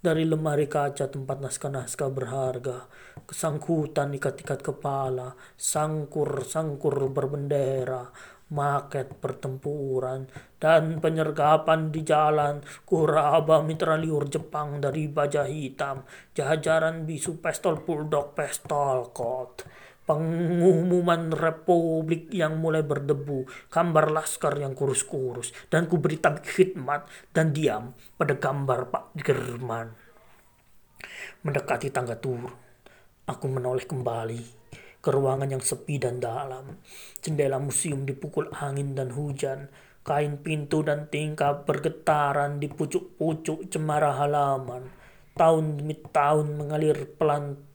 dari 0.01 0.29
lemari 0.29 0.69
kaca 0.69 1.09
tempat 1.09 1.41
naskah-naskah 1.43 2.11
berharga, 2.13 2.87
kesangkutan 3.27 4.15
ikat-ikat 4.15 4.61
kepala, 4.63 5.35
sangkur-sangkur 5.57 7.11
berbendera, 7.11 8.13
maket 8.53 9.19
pertempuran, 9.19 10.31
dan 10.63 11.03
penyergapan 11.03 11.91
di 11.91 12.07
jalan 12.07 12.63
kuraba 12.87 13.65
mitra 13.67 13.99
liur 13.99 14.31
Jepang 14.31 14.79
dari 14.79 15.11
baja 15.11 15.49
hitam, 15.49 16.07
jajaran 16.37 17.03
bisu 17.09 17.43
pistol 17.43 17.83
bulldog 17.83 18.39
pistol 18.39 19.11
kot 19.11 19.67
pengumuman 20.07 21.35
republik 21.35 22.31
yang 22.31 22.63
mulai 22.63 22.87
berdebu, 22.87 23.51
gambar 23.69 24.15
laskar 24.15 24.55
yang 24.57 24.73
kurus-kurus, 24.73 25.51
dan 25.67 25.91
ku 25.91 25.99
beri 25.99 26.23
khidmat 26.23 27.11
dan 27.35 27.51
diam 27.51 27.93
pada 28.15 28.39
gambar 28.39 28.89
Pak 28.89 29.05
German. 29.19 29.91
Mendekati 31.43 31.91
tangga 31.91 32.15
turun, 32.17 32.55
aku 33.27 33.47
menoleh 33.51 33.85
kembali 33.85 34.41
ke 35.03 35.15
ruangan 35.15 35.51
yang 35.51 35.63
sepi 35.63 36.03
dan 36.03 36.19
dalam. 36.19 36.83
Jendela 37.23 37.63
museum 37.63 38.03
dipukul 38.03 38.51
angin 38.55 38.95
dan 38.95 39.15
hujan, 39.15 39.71
kain 40.07 40.39
pintu 40.43 40.87
dan 40.87 41.07
tingkap 41.11 41.67
bergetaran 41.67 42.63
di 42.63 42.71
pucuk-pucuk 42.71 43.71
cemara 43.71 44.15
halaman. 44.19 44.91
Tahun 45.37 45.65
demi 45.79 45.95
tahun 45.99 46.59
mengalir 46.59 47.15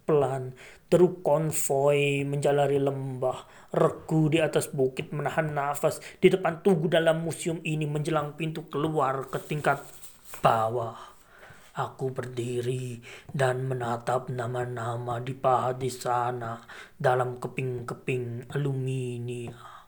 pelan-pelan 0.04 0.54
Teruk 0.92 1.24
konvoi 1.24 2.28
menjalari 2.28 2.76
lembah, 2.76 3.48
regu 3.72 4.28
di 4.28 4.44
atas 4.44 4.68
bukit 4.76 5.16
menahan 5.16 5.56
nafas 5.56 6.04
di 6.20 6.28
depan 6.28 6.60
tugu 6.60 6.92
dalam 6.92 7.24
museum 7.24 7.64
ini 7.64 7.88
menjelang 7.88 8.36
pintu 8.36 8.68
keluar 8.68 9.32
ke 9.32 9.40
tingkat 9.40 9.80
bawah. 10.44 11.00
Aku 11.80 12.12
berdiri 12.12 13.00
dan 13.32 13.72
menatap 13.72 14.28
nama-nama 14.28 15.24
di 15.24 15.32
pahat 15.32 15.80
di 15.80 15.88
sana 15.88 16.60
dalam 16.92 17.40
keping-keping 17.40 18.52
aluminium. 18.52 19.81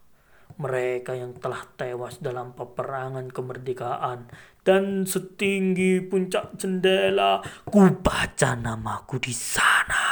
Mereka 0.59 1.17
yang 1.17 1.33
telah 1.37 1.65
tewas 1.73 2.21
dalam 2.21 2.53
peperangan 2.53 3.33
kemerdekaan 3.33 4.29
dan 4.63 5.03
setinggi 5.03 5.99
puncak 6.07 6.55
jendela 6.55 7.43
ku 7.67 7.83
baca 7.99 8.55
namaku 8.55 9.19
di 9.19 9.33
sana. 9.35 10.05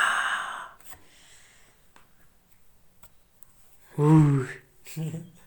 Uh. 3.95 4.43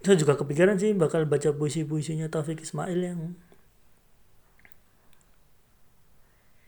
Saya 0.00 0.16
juga 0.16 0.32
kepikiran 0.32 0.80
sih 0.80 0.96
bakal 0.96 1.28
baca 1.28 1.52
puisi-puisinya 1.52 2.32
Taufik 2.32 2.64
Ismail 2.64 3.00
yang 3.04 3.36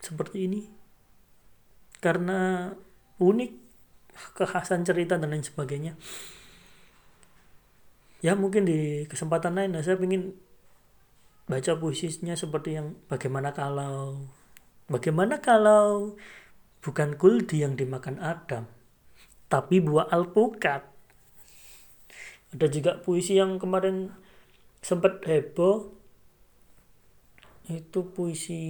seperti 0.05 0.45
ini. 0.45 0.69
Karena 2.03 2.69
unik 3.17 3.62
kekhasan 4.37 4.85
cerita 4.87 5.17
dan 5.19 5.33
lain 5.33 5.45
sebagainya. 5.45 5.97
Ya 8.23 8.39
mungkin 8.39 8.65
di 8.65 9.05
kesempatan 9.11 9.59
lain 9.59 9.75
saya 9.83 9.99
ingin 9.99 10.39
baca 11.51 11.75
puisinya 11.75 12.39
seperti 12.39 12.79
yang 12.79 12.95
bagaimana 13.11 13.51
kalau 13.51 14.31
bagaimana 14.87 15.43
kalau 15.43 16.15
bukan 16.83 17.19
kuldi 17.19 17.67
yang 17.67 17.75
dimakan 17.75 18.23
Adam, 18.23 18.71
tapi 19.51 19.83
buah 19.83 20.11
alpukat. 20.11 20.87
Ada 22.53 22.69
juga 22.69 23.01
puisi 23.01 23.41
yang 23.41 23.57
kemarin 23.57 24.13
sempat 24.85 25.25
heboh, 25.25 25.89
itu 27.73 28.01
puisi 28.13 28.63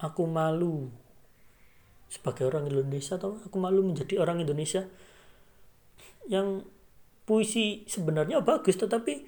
Aku 0.00 0.24
Malu 0.24 0.88
sebagai 2.10 2.50
orang 2.50 2.66
Indonesia 2.66 3.14
atau 3.14 3.38
aku 3.38 3.56
malu 3.62 3.86
menjadi 3.86 4.18
orang 4.18 4.42
Indonesia 4.42 4.90
yang 6.26 6.66
puisi 7.22 7.86
sebenarnya 7.86 8.42
bagus 8.42 8.74
tetapi 8.74 9.22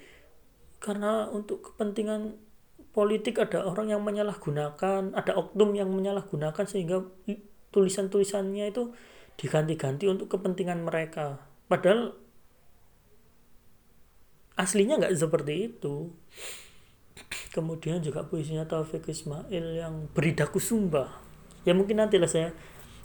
karena 0.83 1.31
untuk 1.31 1.63
kepentingan 1.63 2.35
politik 2.91 3.39
ada 3.39 3.63
orang 3.63 3.95
yang 3.95 4.03
menyalahgunakan 4.03 5.15
ada 5.15 5.33
oknum 5.39 5.79
yang 5.79 5.95
menyalahgunakan 5.95 6.67
sehingga 6.67 7.07
tulisan-tulisannya 7.71 8.75
itu 8.75 8.91
diganti-ganti 9.41 10.05
untuk 10.11 10.29
kepentingan 10.29 10.85
mereka. 10.85 11.41
Padahal 11.71 12.13
aslinya 14.61 15.01
nggak 15.01 15.17
seperti 15.17 15.73
itu. 15.73 16.13
Kemudian 17.53 18.01
juga 18.01 18.25
puisinya 18.25 18.65
Taufik 18.65 19.09
Ismail 19.09 19.77
yang 19.77 20.09
Beridaku 20.13 20.61
Sumba 20.61 21.32
ya 21.63 21.73
mungkin 21.73 22.03
nanti 22.03 22.19
lah 22.19 22.31
saya 22.31 22.51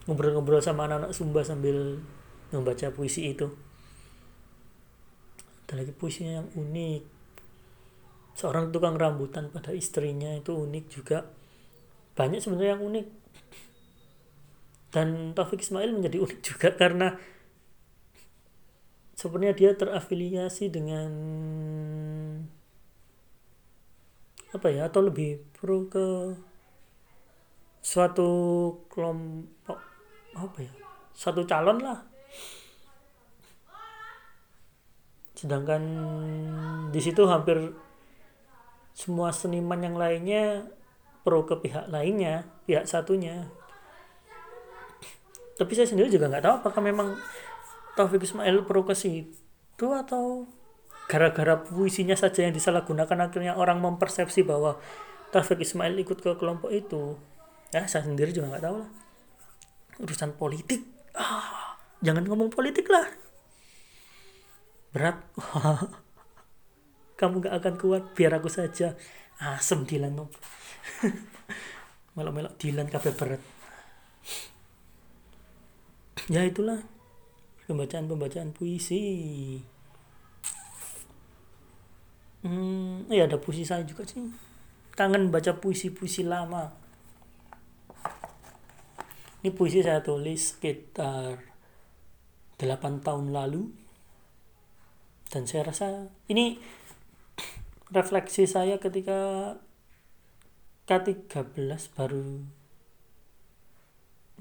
ngobrol-ngobrol 0.07 0.63
sama 0.63 0.87
anak-anak 0.87 1.11
Sumba 1.11 1.43
sambil 1.43 1.99
membaca 2.49 2.87
puisi 2.95 3.35
itu. 3.35 3.51
Ada 5.67 5.83
lagi 5.83 5.91
puisinya 5.91 6.39
yang 6.43 6.47
unik. 6.55 7.03
Seorang 8.39 8.71
tukang 8.71 8.95
rambutan 8.95 9.51
pada 9.51 9.75
istrinya 9.75 10.31
itu 10.31 10.55
unik 10.55 10.85
juga. 10.87 11.27
Banyak 12.15 12.39
sebenarnya 12.39 12.79
yang 12.79 12.83
unik. 12.87 13.07
Dan 14.95 15.35
Taufik 15.35 15.59
Ismail 15.59 15.91
menjadi 15.91 16.17
unik 16.25 16.39
juga 16.39 16.71
karena 16.71 17.19
sebenarnya 19.17 19.53
dia 19.57 19.71
terafiliasi 19.75 20.71
dengan 20.71 21.11
apa 24.55 24.71
ya 24.71 24.87
atau 24.87 25.03
lebih 25.03 25.43
pro 25.51 25.91
ke 25.91 26.37
suatu 27.87 28.29
kelompok 28.91 29.79
apa 30.35 30.57
ya 30.59 30.73
satu 31.15 31.47
calon 31.47 31.79
lah. 31.79 32.03
Sedangkan 35.31 35.81
di 36.91 36.99
situ 36.99 37.23
hampir 37.31 37.71
semua 38.91 39.31
seniman 39.31 39.79
yang 39.79 39.95
lainnya 39.95 40.67
pro 41.23 41.47
ke 41.47 41.55
pihak 41.63 41.87
lainnya 41.87 42.43
pihak 42.67 42.83
satunya. 42.83 43.47
Tapi 45.55 45.71
saya 45.71 45.87
sendiri 45.87 46.11
juga 46.11 46.27
nggak 46.27 46.43
tahu 46.43 46.55
apakah 46.59 46.81
memang 46.83 47.15
Taufik 47.95 48.27
Ismail 48.27 48.67
pro 48.67 48.83
ke 48.83 48.93
situ 48.93 49.87
atau 49.95 50.45
gara-gara 51.07 51.55
puisinya 51.55 52.19
saja 52.19 52.43
yang 52.45 52.53
disalahgunakan 52.53 53.31
akhirnya 53.31 53.55
orang 53.55 53.79
mempersepsi 53.79 54.43
bahwa 54.43 54.75
Taufik 55.31 55.63
Ismail 55.63 55.95
ikut 55.97 56.19
ke 56.19 56.35
kelompok 56.35 56.69
itu 56.69 57.17
ya 57.75 57.83
saya 57.83 58.07
sendiri 58.07 58.31
juga 58.31 58.55
nggak 58.55 58.63
tahu 58.63 58.75
lah. 58.79 58.89
Urusan 59.97 60.31
politik. 60.37 60.85
Ah, 61.17 61.75
jangan 61.99 62.23
ngomong 62.23 62.53
politik 62.53 62.87
lah. 62.87 63.07
Berat. 64.93 65.17
Kamu 67.19 67.41
gak 67.41 67.55
akan 67.57 67.73
kuat 67.81 68.03
biar 68.13 68.37
aku 68.37 68.45
saja. 68.45 68.93
Asem 69.41 69.85
Dilan 69.89 70.13
melok-melok 72.17 72.57
Dilan 72.61 72.89
kafe 72.89 73.13
berat. 73.13 73.41
Ya 76.29 76.45
itulah. 76.45 76.81
Pembacaan-pembacaan 77.65 78.53
puisi. 78.53 79.01
Hmm, 82.45 83.09
ya 83.09 83.25
ada 83.25 83.41
puisi 83.41 83.65
saya 83.65 83.81
juga 83.81 84.05
sih. 84.05 84.23
Kangen 84.93 85.33
baca 85.33 85.57
puisi-puisi 85.57 86.21
lama 86.21 86.86
ini 89.47 89.55
puisi 89.55 89.79
saya 89.79 90.03
tulis 90.03 90.59
sekitar 90.59 91.39
8 92.59 92.99
tahun 92.99 93.31
lalu. 93.31 93.71
Dan 95.31 95.47
saya 95.47 95.71
rasa 95.71 96.11
ini 96.27 96.59
refleksi 97.87 98.43
saya 98.43 98.75
ketika 98.75 99.55
K13 100.83 101.63
baru 101.95 102.43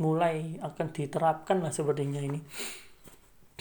mulai 0.02 0.58
akan 0.58 0.90
diterapkan 0.90 1.62
lah 1.62 1.70
sepertinya 1.70 2.18
ini. 2.18 2.42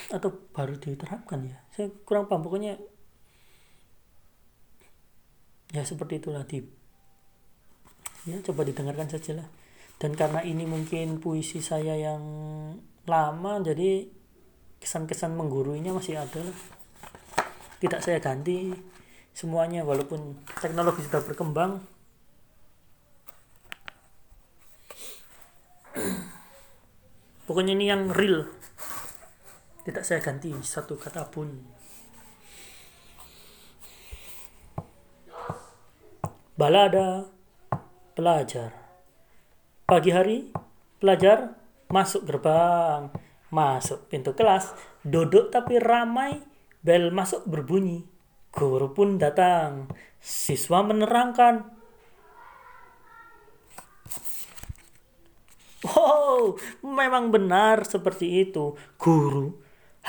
Atau 0.10 0.50
baru 0.50 0.82
diterapkan 0.82 1.46
ya. 1.46 1.62
Saya 1.78 1.94
kurang 2.10 2.26
paham. 2.26 2.42
Pokoknya 2.42 2.82
ya 5.70 5.86
seperti 5.86 6.26
itulah 6.26 6.42
di 6.42 6.66
ya 8.26 8.42
coba 8.42 8.66
didengarkan 8.66 9.14
saja 9.14 9.38
lah 9.38 9.48
dan 10.00 10.12
karena 10.14 10.44
ini 10.44 10.68
mungkin 10.68 11.24
puisi 11.24 11.64
saya 11.64 11.96
yang 11.96 12.24
lama 13.08 13.54
jadi 13.64 14.10
kesan-kesan 14.82 15.34
mengguruinya 15.34 15.96
masih 15.96 16.20
ada 16.20 16.44
tidak 17.80 18.02
saya 18.02 18.18
ganti 18.24 18.74
semuanya 19.36 19.84
walaupun 19.84 20.40
teknologi 20.64 21.04
sudah 21.04 21.20
berkembang. 21.20 21.84
Pokoknya 27.46 27.76
ini 27.76 27.92
yang 27.92 28.16
real. 28.16 28.48
Tidak 29.84 30.02
saya 30.02 30.24
ganti 30.24 30.56
satu 30.64 30.96
kata 30.96 31.28
pun. 31.30 31.52
Balada 36.56 37.28
pelajar 38.16 38.85
Pagi 39.86 40.10
hari, 40.10 40.50
pelajar 40.98 41.54
masuk 41.94 42.26
gerbang, 42.26 43.14
masuk 43.54 44.10
pintu 44.10 44.34
kelas, 44.34 44.74
duduk 45.06 45.54
tapi 45.54 45.78
ramai, 45.78 46.42
bel 46.82 47.14
masuk 47.14 47.46
berbunyi. 47.46 48.02
Guru 48.50 48.98
pun 48.98 49.22
datang, 49.22 49.86
siswa 50.18 50.82
menerangkan. 50.82 51.70
Wow, 55.86 56.58
memang 56.82 57.30
benar 57.30 57.86
seperti 57.86 58.42
itu. 58.42 58.74
Guru 58.98 59.54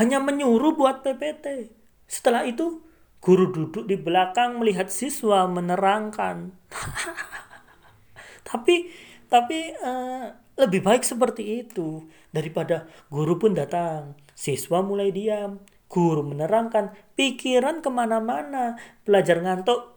hanya 0.00 0.24
menyuruh 0.24 0.72
buat 0.72 1.04
PPT. 1.04 1.68
Setelah 2.08 2.48
itu, 2.48 2.80
guru 3.20 3.52
duduk 3.52 3.84
di 3.84 4.00
belakang 4.00 4.56
melihat 4.56 4.88
siswa 4.88 5.44
menerangkan. 5.44 6.56
Tapi 8.48 9.04
tapi 9.26 9.74
uh, 9.82 10.32
lebih 10.56 10.80
baik 10.80 11.04
seperti 11.04 11.66
itu 11.66 12.08
daripada 12.32 12.88
guru 13.12 13.36
pun 13.36 13.52
datang 13.52 14.16
siswa 14.32 14.80
mulai 14.80 15.12
diam 15.12 15.60
guru 15.86 16.24
menerangkan 16.24 16.96
pikiran 17.14 17.84
ke 17.84 17.90
mana-mana 17.92 18.80
pelajar 19.04 19.44
ngantuk 19.44 19.96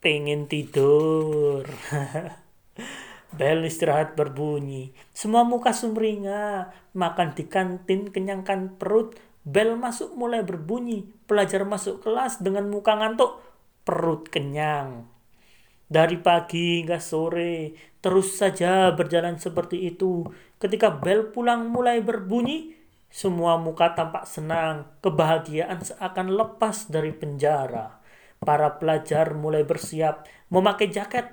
pengen 0.00 0.48
tidur 0.48 1.68
Bel 3.32 3.64
istirahat 3.64 4.12
berbunyi. 4.12 4.92
Semua 5.16 5.40
muka 5.40 5.72
sumringah. 5.72 6.68
Makan 6.92 7.32
di 7.32 7.48
kantin 7.48 8.12
kenyangkan 8.12 8.76
perut. 8.76 9.16
Bel 9.40 9.72
masuk 9.80 10.12
mulai 10.12 10.44
berbunyi. 10.44 11.08
Pelajar 11.24 11.64
masuk 11.64 12.04
kelas 12.04 12.44
dengan 12.44 12.68
muka 12.68 12.92
ngantuk. 12.92 13.40
Perut 13.88 14.28
kenyang. 14.28 15.08
Dari 15.92 16.16
pagi 16.16 16.80
hingga 16.80 16.96
sore, 16.96 17.76
terus 18.00 18.40
saja 18.40 18.88
berjalan 18.96 19.36
seperti 19.36 19.92
itu. 19.92 20.24
Ketika 20.56 20.88
bel 20.88 21.28
pulang 21.28 21.68
mulai 21.68 22.00
berbunyi, 22.00 22.72
semua 23.12 23.60
muka 23.60 23.92
tampak 23.92 24.24
senang, 24.24 24.88
kebahagiaan 25.04 25.84
seakan 25.84 26.32
lepas 26.32 26.88
dari 26.88 27.12
penjara. 27.12 28.00
Para 28.40 28.80
pelajar 28.80 29.36
mulai 29.36 29.68
bersiap, 29.68 30.24
memakai 30.48 30.88
jaket, 30.88 31.28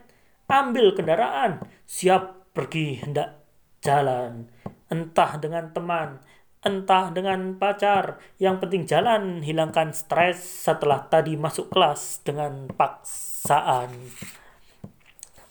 ambil 0.51 0.91
kendaraan, 0.91 1.63
siap 1.87 2.51
pergi 2.51 2.99
hendak 2.99 3.39
jalan. 3.79 4.51
Entah 4.91 5.39
dengan 5.39 5.71
teman, 5.71 6.19
entah 6.67 7.15
dengan 7.15 7.55
pacar, 7.55 8.19
yang 8.43 8.59
penting 8.59 8.83
jalan 8.83 9.39
hilangkan 9.39 9.95
stres 9.95 10.43
setelah 10.67 11.07
tadi 11.07 11.39
masuk 11.39 11.71
kelas 11.71 12.27
dengan 12.27 12.67
paksaan 12.75 13.95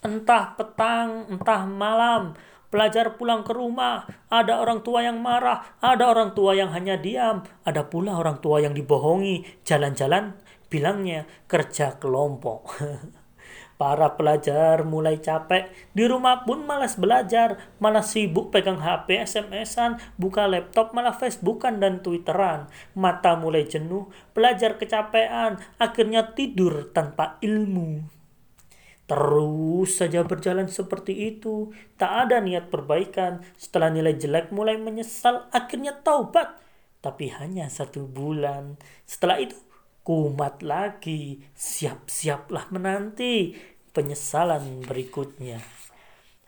entah 0.02 0.54
petang, 0.54 1.26
entah 1.30 1.66
malam, 1.66 2.38
pelajar 2.68 3.16
pulang 3.16 3.42
ke 3.44 3.52
rumah, 3.56 4.04
ada 4.28 4.61
orang 4.61 4.84
tua 4.84 5.04
yang 5.04 5.18
marah, 5.20 5.64
ada 5.80 6.08
orang 6.08 6.37
tua 6.37 6.52
yang 6.52 6.70
hanya 6.72 7.00
diam, 7.00 7.44
ada 7.64 7.88
pula 7.88 8.16
orang 8.20 8.38
tua 8.44 8.61
yang 8.61 8.76
dibohongi, 8.76 9.64
jalan-jalan 9.64 10.37
bilangnya 10.68 11.24
kerja 11.48 11.96
kelompok. 11.96 12.76
Para 13.78 14.18
pelajar 14.18 14.82
mulai 14.82 15.22
capek, 15.22 15.70
di 15.94 16.02
rumah 16.02 16.42
pun 16.42 16.66
malas 16.66 16.98
belajar, 16.98 17.62
malah 17.78 18.02
sibuk 18.02 18.50
pegang 18.50 18.82
HP, 18.82 19.22
SMS-an, 19.22 20.02
buka 20.18 20.50
laptop, 20.50 20.90
malah 20.98 21.14
Facebookan 21.14 21.78
dan 21.78 22.02
Twitteran. 22.02 22.66
Mata 22.98 23.38
mulai 23.38 23.70
jenuh, 23.70 24.11
pelajar 24.34 24.82
kecapean, 24.82 25.62
akhirnya 25.78 26.34
tidur 26.34 26.90
tanpa 26.90 27.38
ilmu. 27.38 28.17
Terus 29.09 29.97
saja 29.97 30.21
berjalan 30.21 30.68
seperti 30.68 31.33
itu, 31.33 31.73
tak 31.97 32.29
ada 32.29 32.44
niat 32.44 32.68
perbaikan. 32.68 33.40
Setelah 33.57 33.88
nilai 33.88 34.12
jelek 34.12 34.53
mulai 34.53 34.77
menyesal, 34.77 35.49
akhirnya 35.49 35.97
taubat. 36.05 36.61
Tapi 37.01 37.33
hanya 37.40 37.73
satu 37.73 38.05
bulan. 38.05 38.77
Setelah 39.09 39.40
itu, 39.40 39.57
kumat 40.05 40.61
lagi. 40.61 41.40
Siap-siaplah 41.57 42.68
menanti 42.68 43.57
penyesalan 43.97 44.85
berikutnya. 44.85 45.57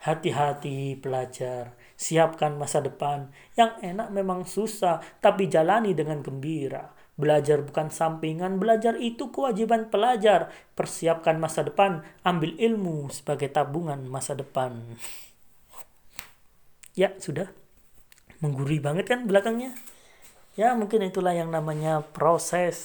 Hati-hati 0.05 1.01
pelajar, 1.01 1.73
siapkan 1.97 2.61
masa 2.61 2.85
depan. 2.85 3.33
Yang 3.57 3.71
enak 3.81 4.13
memang 4.13 4.45
susah, 4.45 5.01
tapi 5.17 5.49
jalani 5.49 5.97
dengan 5.97 6.21
gembira 6.21 7.00
Belajar 7.21 7.57
bukan 7.67 7.87
sampingan, 7.99 8.57
belajar 8.61 8.93
itu 9.09 9.23
kewajiban 9.35 9.81
pelajar. 9.93 10.41
Persiapkan 10.77 11.37
masa 11.43 11.61
depan, 11.69 11.91
ambil 12.25 12.51
ilmu 12.67 12.97
sebagai 13.17 13.49
tabungan 13.57 14.01
masa 14.15 14.33
depan. 14.41 14.71
Ya, 16.91 17.15
sudah. 17.23 17.47
Menggurui 18.43 18.79
banget 18.83 19.05
kan 19.11 19.25
belakangnya? 19.29 19.71
Ya, 20.59 20.75
mungkin 20.79 21.01
itulah 21.05 21.33
yang 21.35 21.49
namanya 21.51 22.03
proses. 22.15 22.77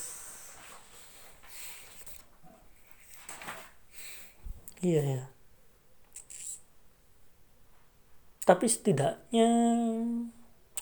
Iya, 4.82 5.02
ya. 5.02 5.20
Tapi 8.46 8.66
setidaknya 8.70 9.48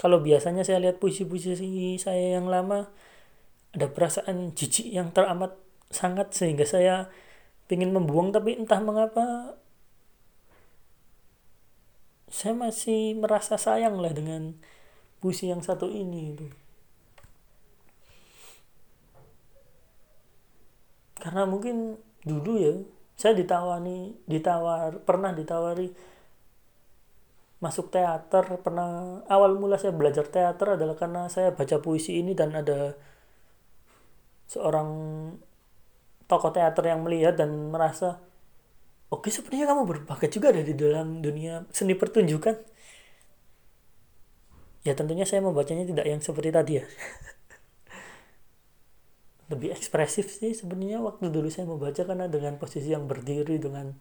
kalau 0.02 0.18
biasanya 0.26 0.62
saya 0.66 0.78
lihat 0.82 0.98
puisi-puisi 1.02 1.54
saya 2.02 2.36
yang 2.38 2.46
lama 2.50 2.90
ada 3.74 3.90
perasaan 3.90 4.54
jijik 4.54 4.86
yang 4.94 5.10
teramat 5.10 5.58
sangat 5.90 6.30
sehingga 6.34 6.62
saya 6.64 7.10
ingin 7.66 7.90
membuang 7.90 8.30
tapi 8.30 8.54
entah 8.54 8.78
mengapa 8.78 9.58
saya 12.30 12.54
masih 12.54 13.18
merasa 13.18 13.58
sayang 13.58 13.98
lah 13.98 14.14
dengan 14.14 14.58
puisi 15.18 15.50
yang 15.50 15.62
satu 15.62 15.86
ini 15.86 16.34
itu. 16.34 16.46
Karena 21.18 21.46
mungkin 21.46 21.98
dulu 22.26 22.52
ya 22.58 22.74
saya 23.14 23.38
ditawani 23.38 24.26
ditawar 24.26 24.98
pernah 25.06 25.30
ditawari 25.30 25.94
masuk 27.62 27.88
teater 27.88 28.60
pernah 28.60 29.22
awal 29.30 29.56
mula 29.56 29.80
saya 29.80 29.94
belajar 29.94 30.28
teater 30.28 30.76
adalah 30.76 30.98
karena 30.98 31.30
saya 31.32 31.54
baca 31.54 31.80
puisi 31.80 32.20
ini 32.20 32.36
dan 32.36 32.52
ada 32.52 32.98
seorang 34.54 34.88
tokoh 36.30 36.54
teater 36.54 36.86
yang 36.86 37.02
melihat 37.02 37.36
dan 37.36 37.74
merasa 37.74 38.22
oke 39.10 39.28
sepertinya 39.28 39.74
kamu 39.74 39.82
berbakat 39.84 40.30
juga 40.30 40.54
ada 40.54 40.62
di 40.62 40.74
dalam 40.78 41.20
dunia 41.20 41.66
seni 41.74 41.98
pertunjukan. 41.98 42.72
Ya 44.84 44.92
tentunya 44.92 45.24
saya 45.24 45.40
membacanya 45.40 45.88
tidak 45.88 46.06
yang 46.06 46.20
seperti 46.20 46.50
tadi 46.52 46.72
ya. 46.78 46.84
Lebih 49.52 49.72
ekspresif 49.72 50.28
sih 50.28 50.52
sebenarnya 50.52 51.00
waktu 51.00 51.32
dulu 51.32 51.48
saya 51.48 51.68
membaca 51.68 52.04
karena 52.04 52.28
dengan 52.28 52.60
posisi 52.60 52.92
yang 52.92 53.08
berdiri 53.08 53.56
dengan 53.56 53.96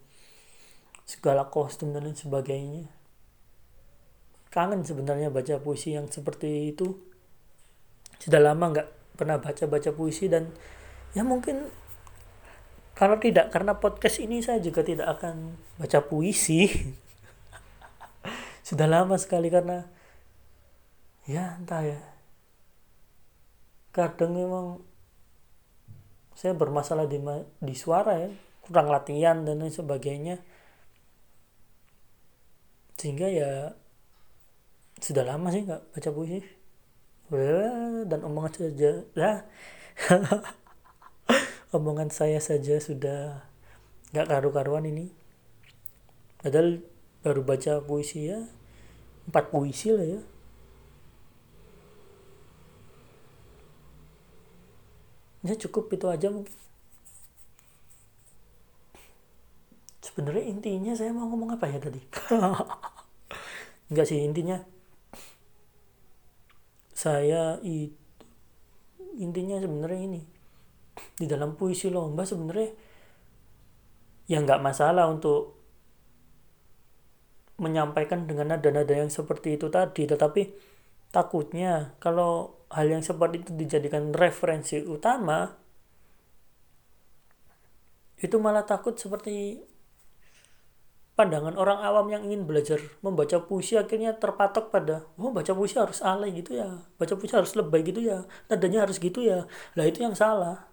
segala 1.04 1.48
kostum 1.48 1.92
dan 1.92 2.08
lain 2.08 2.16
sebagainya. 2.16 2.88
Kangen 4.52 4.84
sebenarnya 4.84 5.32
baca 5.32 5.60
puisi 5.60 5.96
yang 5.96 6.08
seperti 6.12 6.76
itu. 6.76 6.96
Sudah 8.20 8.40
lama 8.40 8.72
nggak 8.72 9.03
pernah 9.14 9.38
baca-baca 9.38 9.94
puisi 9.94 10.26
dan 10.30 10.50
ya 11.14 11.22
mungkin 11.22 11.70
kalau 12.94 13.18
tidak 13.18 13.50
karena 13.50 13.78
podcast 13.82 14.22
ini 14.22 14.46
saya 14.46 14.62
juga 14.62 14.86
tidak 14.86 15.18
akan 15.18 15.58
baca 15.82 16.00
puisi. 16.06 16.70
Sudah 18.68 18.86
lama 18.86 19.18
sekali 19.18 19.50
karena 19.50 19.90
ya 21.26 21.58
entah 21.58 21.82
ya. 21.82 22.00
Kadang 23.94 24.38
memang 24.38 24.66
saya 26.34 26.54
bermasalah 26.58 27.06
di 27.06 27.22
di 27.62 27.76
suara 27.78 28.18
ya 28.18 28.30
kurang 28.66 28.90
latihan 28.94 29.42
dan 29.42 29.62
lain 29.62 29.74
sebagainya. 29.74 30.42
Sehingga 32.98 33.28
ya 33.30 33.74
sudah 35.04 35.28
lama 35.28 35.52
sih 35.52 35.68
nggak 35.68 35.92
baca 35.92 36.10
puisi 36.16 36.40
dan 38.14 38.22
omongan 38.22 38.54
saja. 38.54 38.92
Lah 39.18 39.42
omongan 41.78 42.14
saya 42.14 42.38
saja 42.38 42.78
sudah 42.78 43.42
nggak 44.14 44.30
karu-karuan 44.30 44.86
ini. 44.86 45.10
Padahal 46.38 46.86
baru 47.26 47.42
baca 47.42 47.82
puisi 47.82 48.30
ya. 48.30 48.46
Empat 49.26 49.50
puisi 49.50 49.90
lah 49.90 50.06
ya. 50.06 50.22
Ya 55.44 55.58
cukup 55.60 55.92
itu 55.92 56.08
aja 56.08 56.30
sebenarnya 60.14 60.46
intinya 60.46 60.94
saya 60.94 61.10
mau 61.10 61.26
ngomong 61.26 61.58
apa 61.58 61.66
ya 61.66 61.82
tadi? 61.82 61.98
Enggak 63.90 64.06
sih 64.06 64.22
intinya. 64.22 64.62
Saya 66.94 67.58
itu 67.66 68.03
intinya 69.18 69.58
sebenarnya 69.62 70.02
ini. 70.06 70.22
Di 71.18 71.26
dalam 71.26 71.58
puisi 71.58 71.90
lomba 71.90 72.26
sebenarnya 72.26 72.70
ya 74.30 74.40
nggak 74.40 74.62
masalah 74.64 75.10
untuk 75.12 75.60
menyampaikan 77.60 78.26
dengan 78.26 78.56
nada-nada 78.56 78.92
yang 78.92 79.12
seperti 79.12 79.60
itu 79.60 79.70
tadi 79.70 80.10
tetapi 80.10 80.42
takutnya 81.14 81.94
kalau 82.02 82.66
hal 82.74 82.90
yang 82.90 83.06
seperti 83.06 83.46
itu 83.46 83.52
dijadikan 83.54 84.10
referensi 84.10 84.82
utama 84.82 85.54
itu 88.18 88.36
malah 88.40 88.66
takut 88.66 88.98
seperti 88.98 89.62
pandangan 91.14 91.54
orang 91.54 91.78
awam 91.86 92.10
yang 92.10 92.26
ingin 92.26 92.50
belajar 92.50 92.82
membaca 93.06 93.38
puisi 93.46 93.78
akhirnya 93.78 94.18
terpatok 94.18 94.74
pada 94.74 95.06
oh 95.22 95.30
baca 95.30 95.54
puisi 95.54 95.78
harus 95.78 96.02
alay 96.02 96.34
gitu 96.34 96.58
ya 96.58 96.82
baca 96.98 97.14
puisi 97.14 97.38
harus 97.38 97.54
lebay 97.54 97.86
gitu 97.86 98.02
ya 98.02 98.26
nadanya 98.50 98.88
harus 98.88 98.98
gitu 99.02 99.20
ya. 99.24 99.46
Lah 99.76 99.86
itu 99.86 100.04
yang 100.04 100.16
salah. 100.16 100.72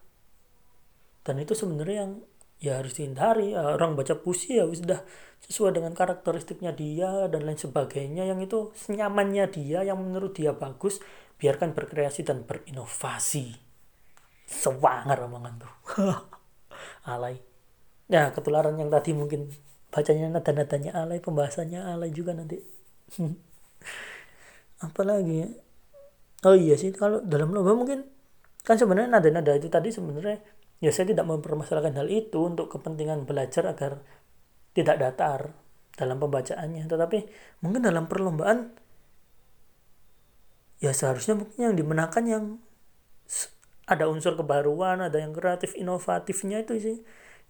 Dan 1.27 1.43
itu 1.43 1.53
sebenarnya 1.53 2.07
yang 2.07 2.13
ya 2.61 2.73
harus 2.79 2.95
dihindari. 2.97 3.53
Ya, 3.57 3.75
orang 3.75 3.99
baca 3.99 4.15
puisi 4.19 4.57
ya 4.57 4.65
sudah 4.71 5.03
sesuai 5.43 5.81
dengan 5.81 5.93
karakteristiknya 5.97 6.71
dia 6.77 7.27
dan 7.27 7.43
lain 7.43 7.59
sebagainya. 7.59 8.29
Yang 8.29 8.41
itu 8.47 8.59
senyamannya 8.89 9.45
dia 9.51 9.83
yang 9.83 9.99
menurut 9.99 10.37
dia 10.37 10.55
bagus 10.55 11.03
biarkan 11.41 11.73
berkreasi 11.73 12.23
dan 12.23 12.45
berinovasi. 12.45 13.57
Sewangar 14.47 15.19
omongan 15.27 15.55
tuh. 15.63 15.75
Alay. 17.13 17.43
Ya 18.11 18.35
ketularan 18.35 18.75
yang 18.79 18.91
tadi 18.91 19.15
mungkin 19.15 19.55
bacanya 19.91 20.39
nada-nadanya 20.39 20.95
alay 20.95 21.19
pembahasannya 21.19 21.83
alay 21.83 22.11
juga 22.15 22.33
nanti. 22.35 22.59
Apalagi 24.87 25.35
ya? 25.45 25.49
Oh 26.49 26.57
iya 26.57 26.79
sih 26.81 26.95
kalau 26.97 27.21
dalam 27.21 27.53
lomba 27.53 27.77
mungkin 27.77 28.07
kan 28.65 28.81
sebenarnya 28.81 29.13
nada-nada 29.13 29.53
itu 29.53 29.69
tadi 29.69 29.93
sebenarnya 29.93 30.41
ya 30.81 30.89
saya 30.89 31.13
tidak 31.13 31.29
mempermasalahkan 31.29 31.93
hal 32.01 32.09
itu 32.09 32.41
untuk 32.41 32.73
kepentingan 32.73 33.29
belajar 33.29 33.69
agar 33.69 34.01
tidak 34.73 34.97
datar 34.97 35.41
dalam 35.99 36.17
pembacaannya. 36.17 36.89
Tetapi 36.89 37.19
mungkin 37.61 37.85
dalam 37.85 38.09
perlombaan 38.09 38.73
ya 40.81 40.97
seharusnya 40.97 41.37
mungkin 41.37 41.59
yang 41.61 41.77
dimenangkan 41.77 42.25
yang 42.25 42.45
ada 43.85 44.09
unsur 44.09 44.39
kebaruan 44.39 45.05
ada 45.05 45.19
yang 45.21 45.37
kreatif 45.37 45.77
inovatifnya 45.77 46.65
itu 46.65 46.79
sih 46.81 46.97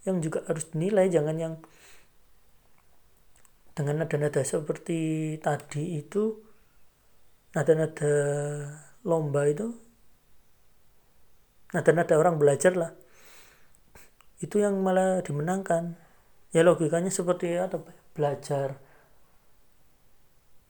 yang 0.03 0.19
juga 0.19 0.43
harus 0.49 0.67
dinilai. 0.73 1.07
Jangan 1.07 1.35
yang 1.39 1.53
dengan 3.71 4.03
nada-nada 4.03 4.43
seperti 4.43 5.35
tadi 5.39 5.99
itu 6.03 6.43
nada-nada 7.55 8.13
lomba 9.07 9.47
itu 9.47 9.67
nada-nada 11.71 12.15
orang 12.19 12.35
belajar 12.35 12.75
lah. 12.75 12.91
Itu 14.43 14.59
yang 14.59 14.79
malah 14.83 15.23
dimenangkan. 15.23 15.95
Ya 16.51 16.67
logikanya 16.67 17.07
seperti 17.07 17.55
apa 17.55 17.79
belajar 18.11 18.75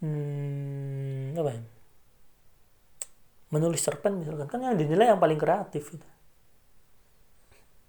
hmm, 0.06 1.34
apa 1.42 1.50
ya? 1.58 1.62
Menulis 3.50 3.82
cerpen 3.82 4.22
misalkan. 4.22 4.46
Kan 4.46 4.62
yang 4.62 4.78
dinilai 4.78 5.10
yang 5.10 5.22
paling 5.22 5.42
kreatif 5.42 5.90
itu. 5.90 6.08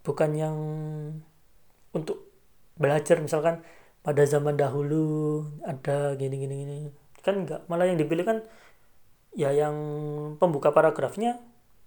Bukan 0.03 0.31
yang 0.35 0.57
untuk 1.93 2.33
belajar 2.81 3.21
misalkan 3.21 3.61
pada 4.03 4.23
zaman 4.27 4.59
dahulu 4.59 5.47
ada 5.63 6.19
gini 6.19 6.37
gini 6.43 6.55
gini. 6.67 6.79
Kan 7.23 7.47
enggak 7.47 7.67
malah 7.71 7.87
yang 7.87 7.99
dipilih 7.99 8.27
kan 8.27 8.39
ya 9.33 9.55
yang 9.55 9.75
pembuka 10.37 10.75
paragrafnya 10.75 11.41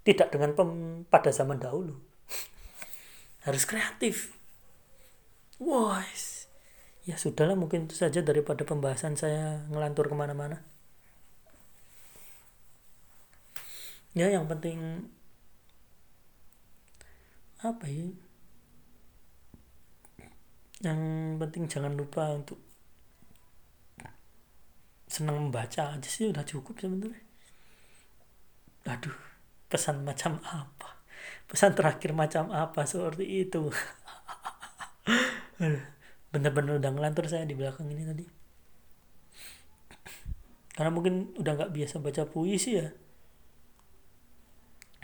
tidak 0.07 0.31
dengan 0.31 0.55
pem, 0.55 0.69
pada 1.11 1.29
zaman 1.29 1.59
dahulu. 1.59 1.99
Harus 3.45 3.67
kreatif. 3.67 4.31
Wah 5.59 6.03
ya 7.05 7.15
sudahlah 7.21 7.53
mungkin 7.53 7.85
itu 7.85 7.95
saja 7.95 8.25
daripada 8.25 8.65
pembahasan 8.65 9.13
saya 9.13 9.67
ngelantur 9.69 10.09
ke 10.09 10.15
mana-mana. 10.17 10.65
Ya 14.15 14.31
yang 14.31 14.47
penting 14.47 15.11
apa 17.59 17.85
ya 17.89 18.07
yang 20.83 20.99
penting 21.39 21.71
jangan 21.71 21.95
lupa 21.95 22.35
untuk 22.35 22.59
senang 25.07 25.47
membaca 25.47 25.95
aja 25.95 26.09
sih 26.09 26.27
udah 26.27 26.43
cukup 26.43 26.75
sebenarnya. 26.75 27.23
Aduh 28.91 29.15
pesan 29.71 30.03
macam 30.03 30.43
apa? 30.43 30.99
Pesan 31.47 31.77
terakhir 31.77 32.11
macam 32.11 32.51
apa 32.51 32.83
seperti 32.83 33.47
itu? 33.47 33.71
Bener-bener 36.33 36.83
udah 36.83 36.91
ngelantur 36.91 37.31
saya 37.31 37.47
di 37.47 37.55
belakang 37.55 37.87
ini 37.87 38.03
tadi. 38.03 38.25
Karena 40.75 40.91
mungkin 40.91 41.31
udah 41.39 41.51
nggak 41.55 41.71
biasa 41.71 42.03
baca 42.03 42.27
puisi 42.27 42.75
ya. 42.75 42.91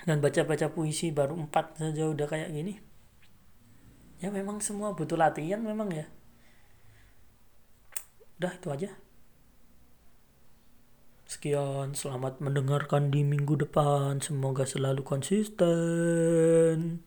Dan 0.04 0.20
baca-baca 0.20 0.68
puisi 0.74 1.14
baru 1.14 1.38
empat 1.38 1.80
saja 1.80 2.10
udah 2.10 2.26
kayak 2.26 2.52
gini 2.52 2.91
ya 4.22 4.30
memang 4.30 4.62
semua 4.62 4.94
butuh 4.94 5.18
latihan 5.18 5.60
memang 5.60 5.90
ya. 5.92 6.06
Udah 8.38 8.54
itu 8.56 8.68
aja. 8.70 8.90
Sekian 11.26 11.98
selamat 11.98 12.44
mendengarkan 12.44 13.10
di 13.10 13.26
minggu 13.26 13.58
depan. 13.58 14.22
Semoga 14.22 14.68
selalu 14.68 15.02
konsisten 15.02 17.02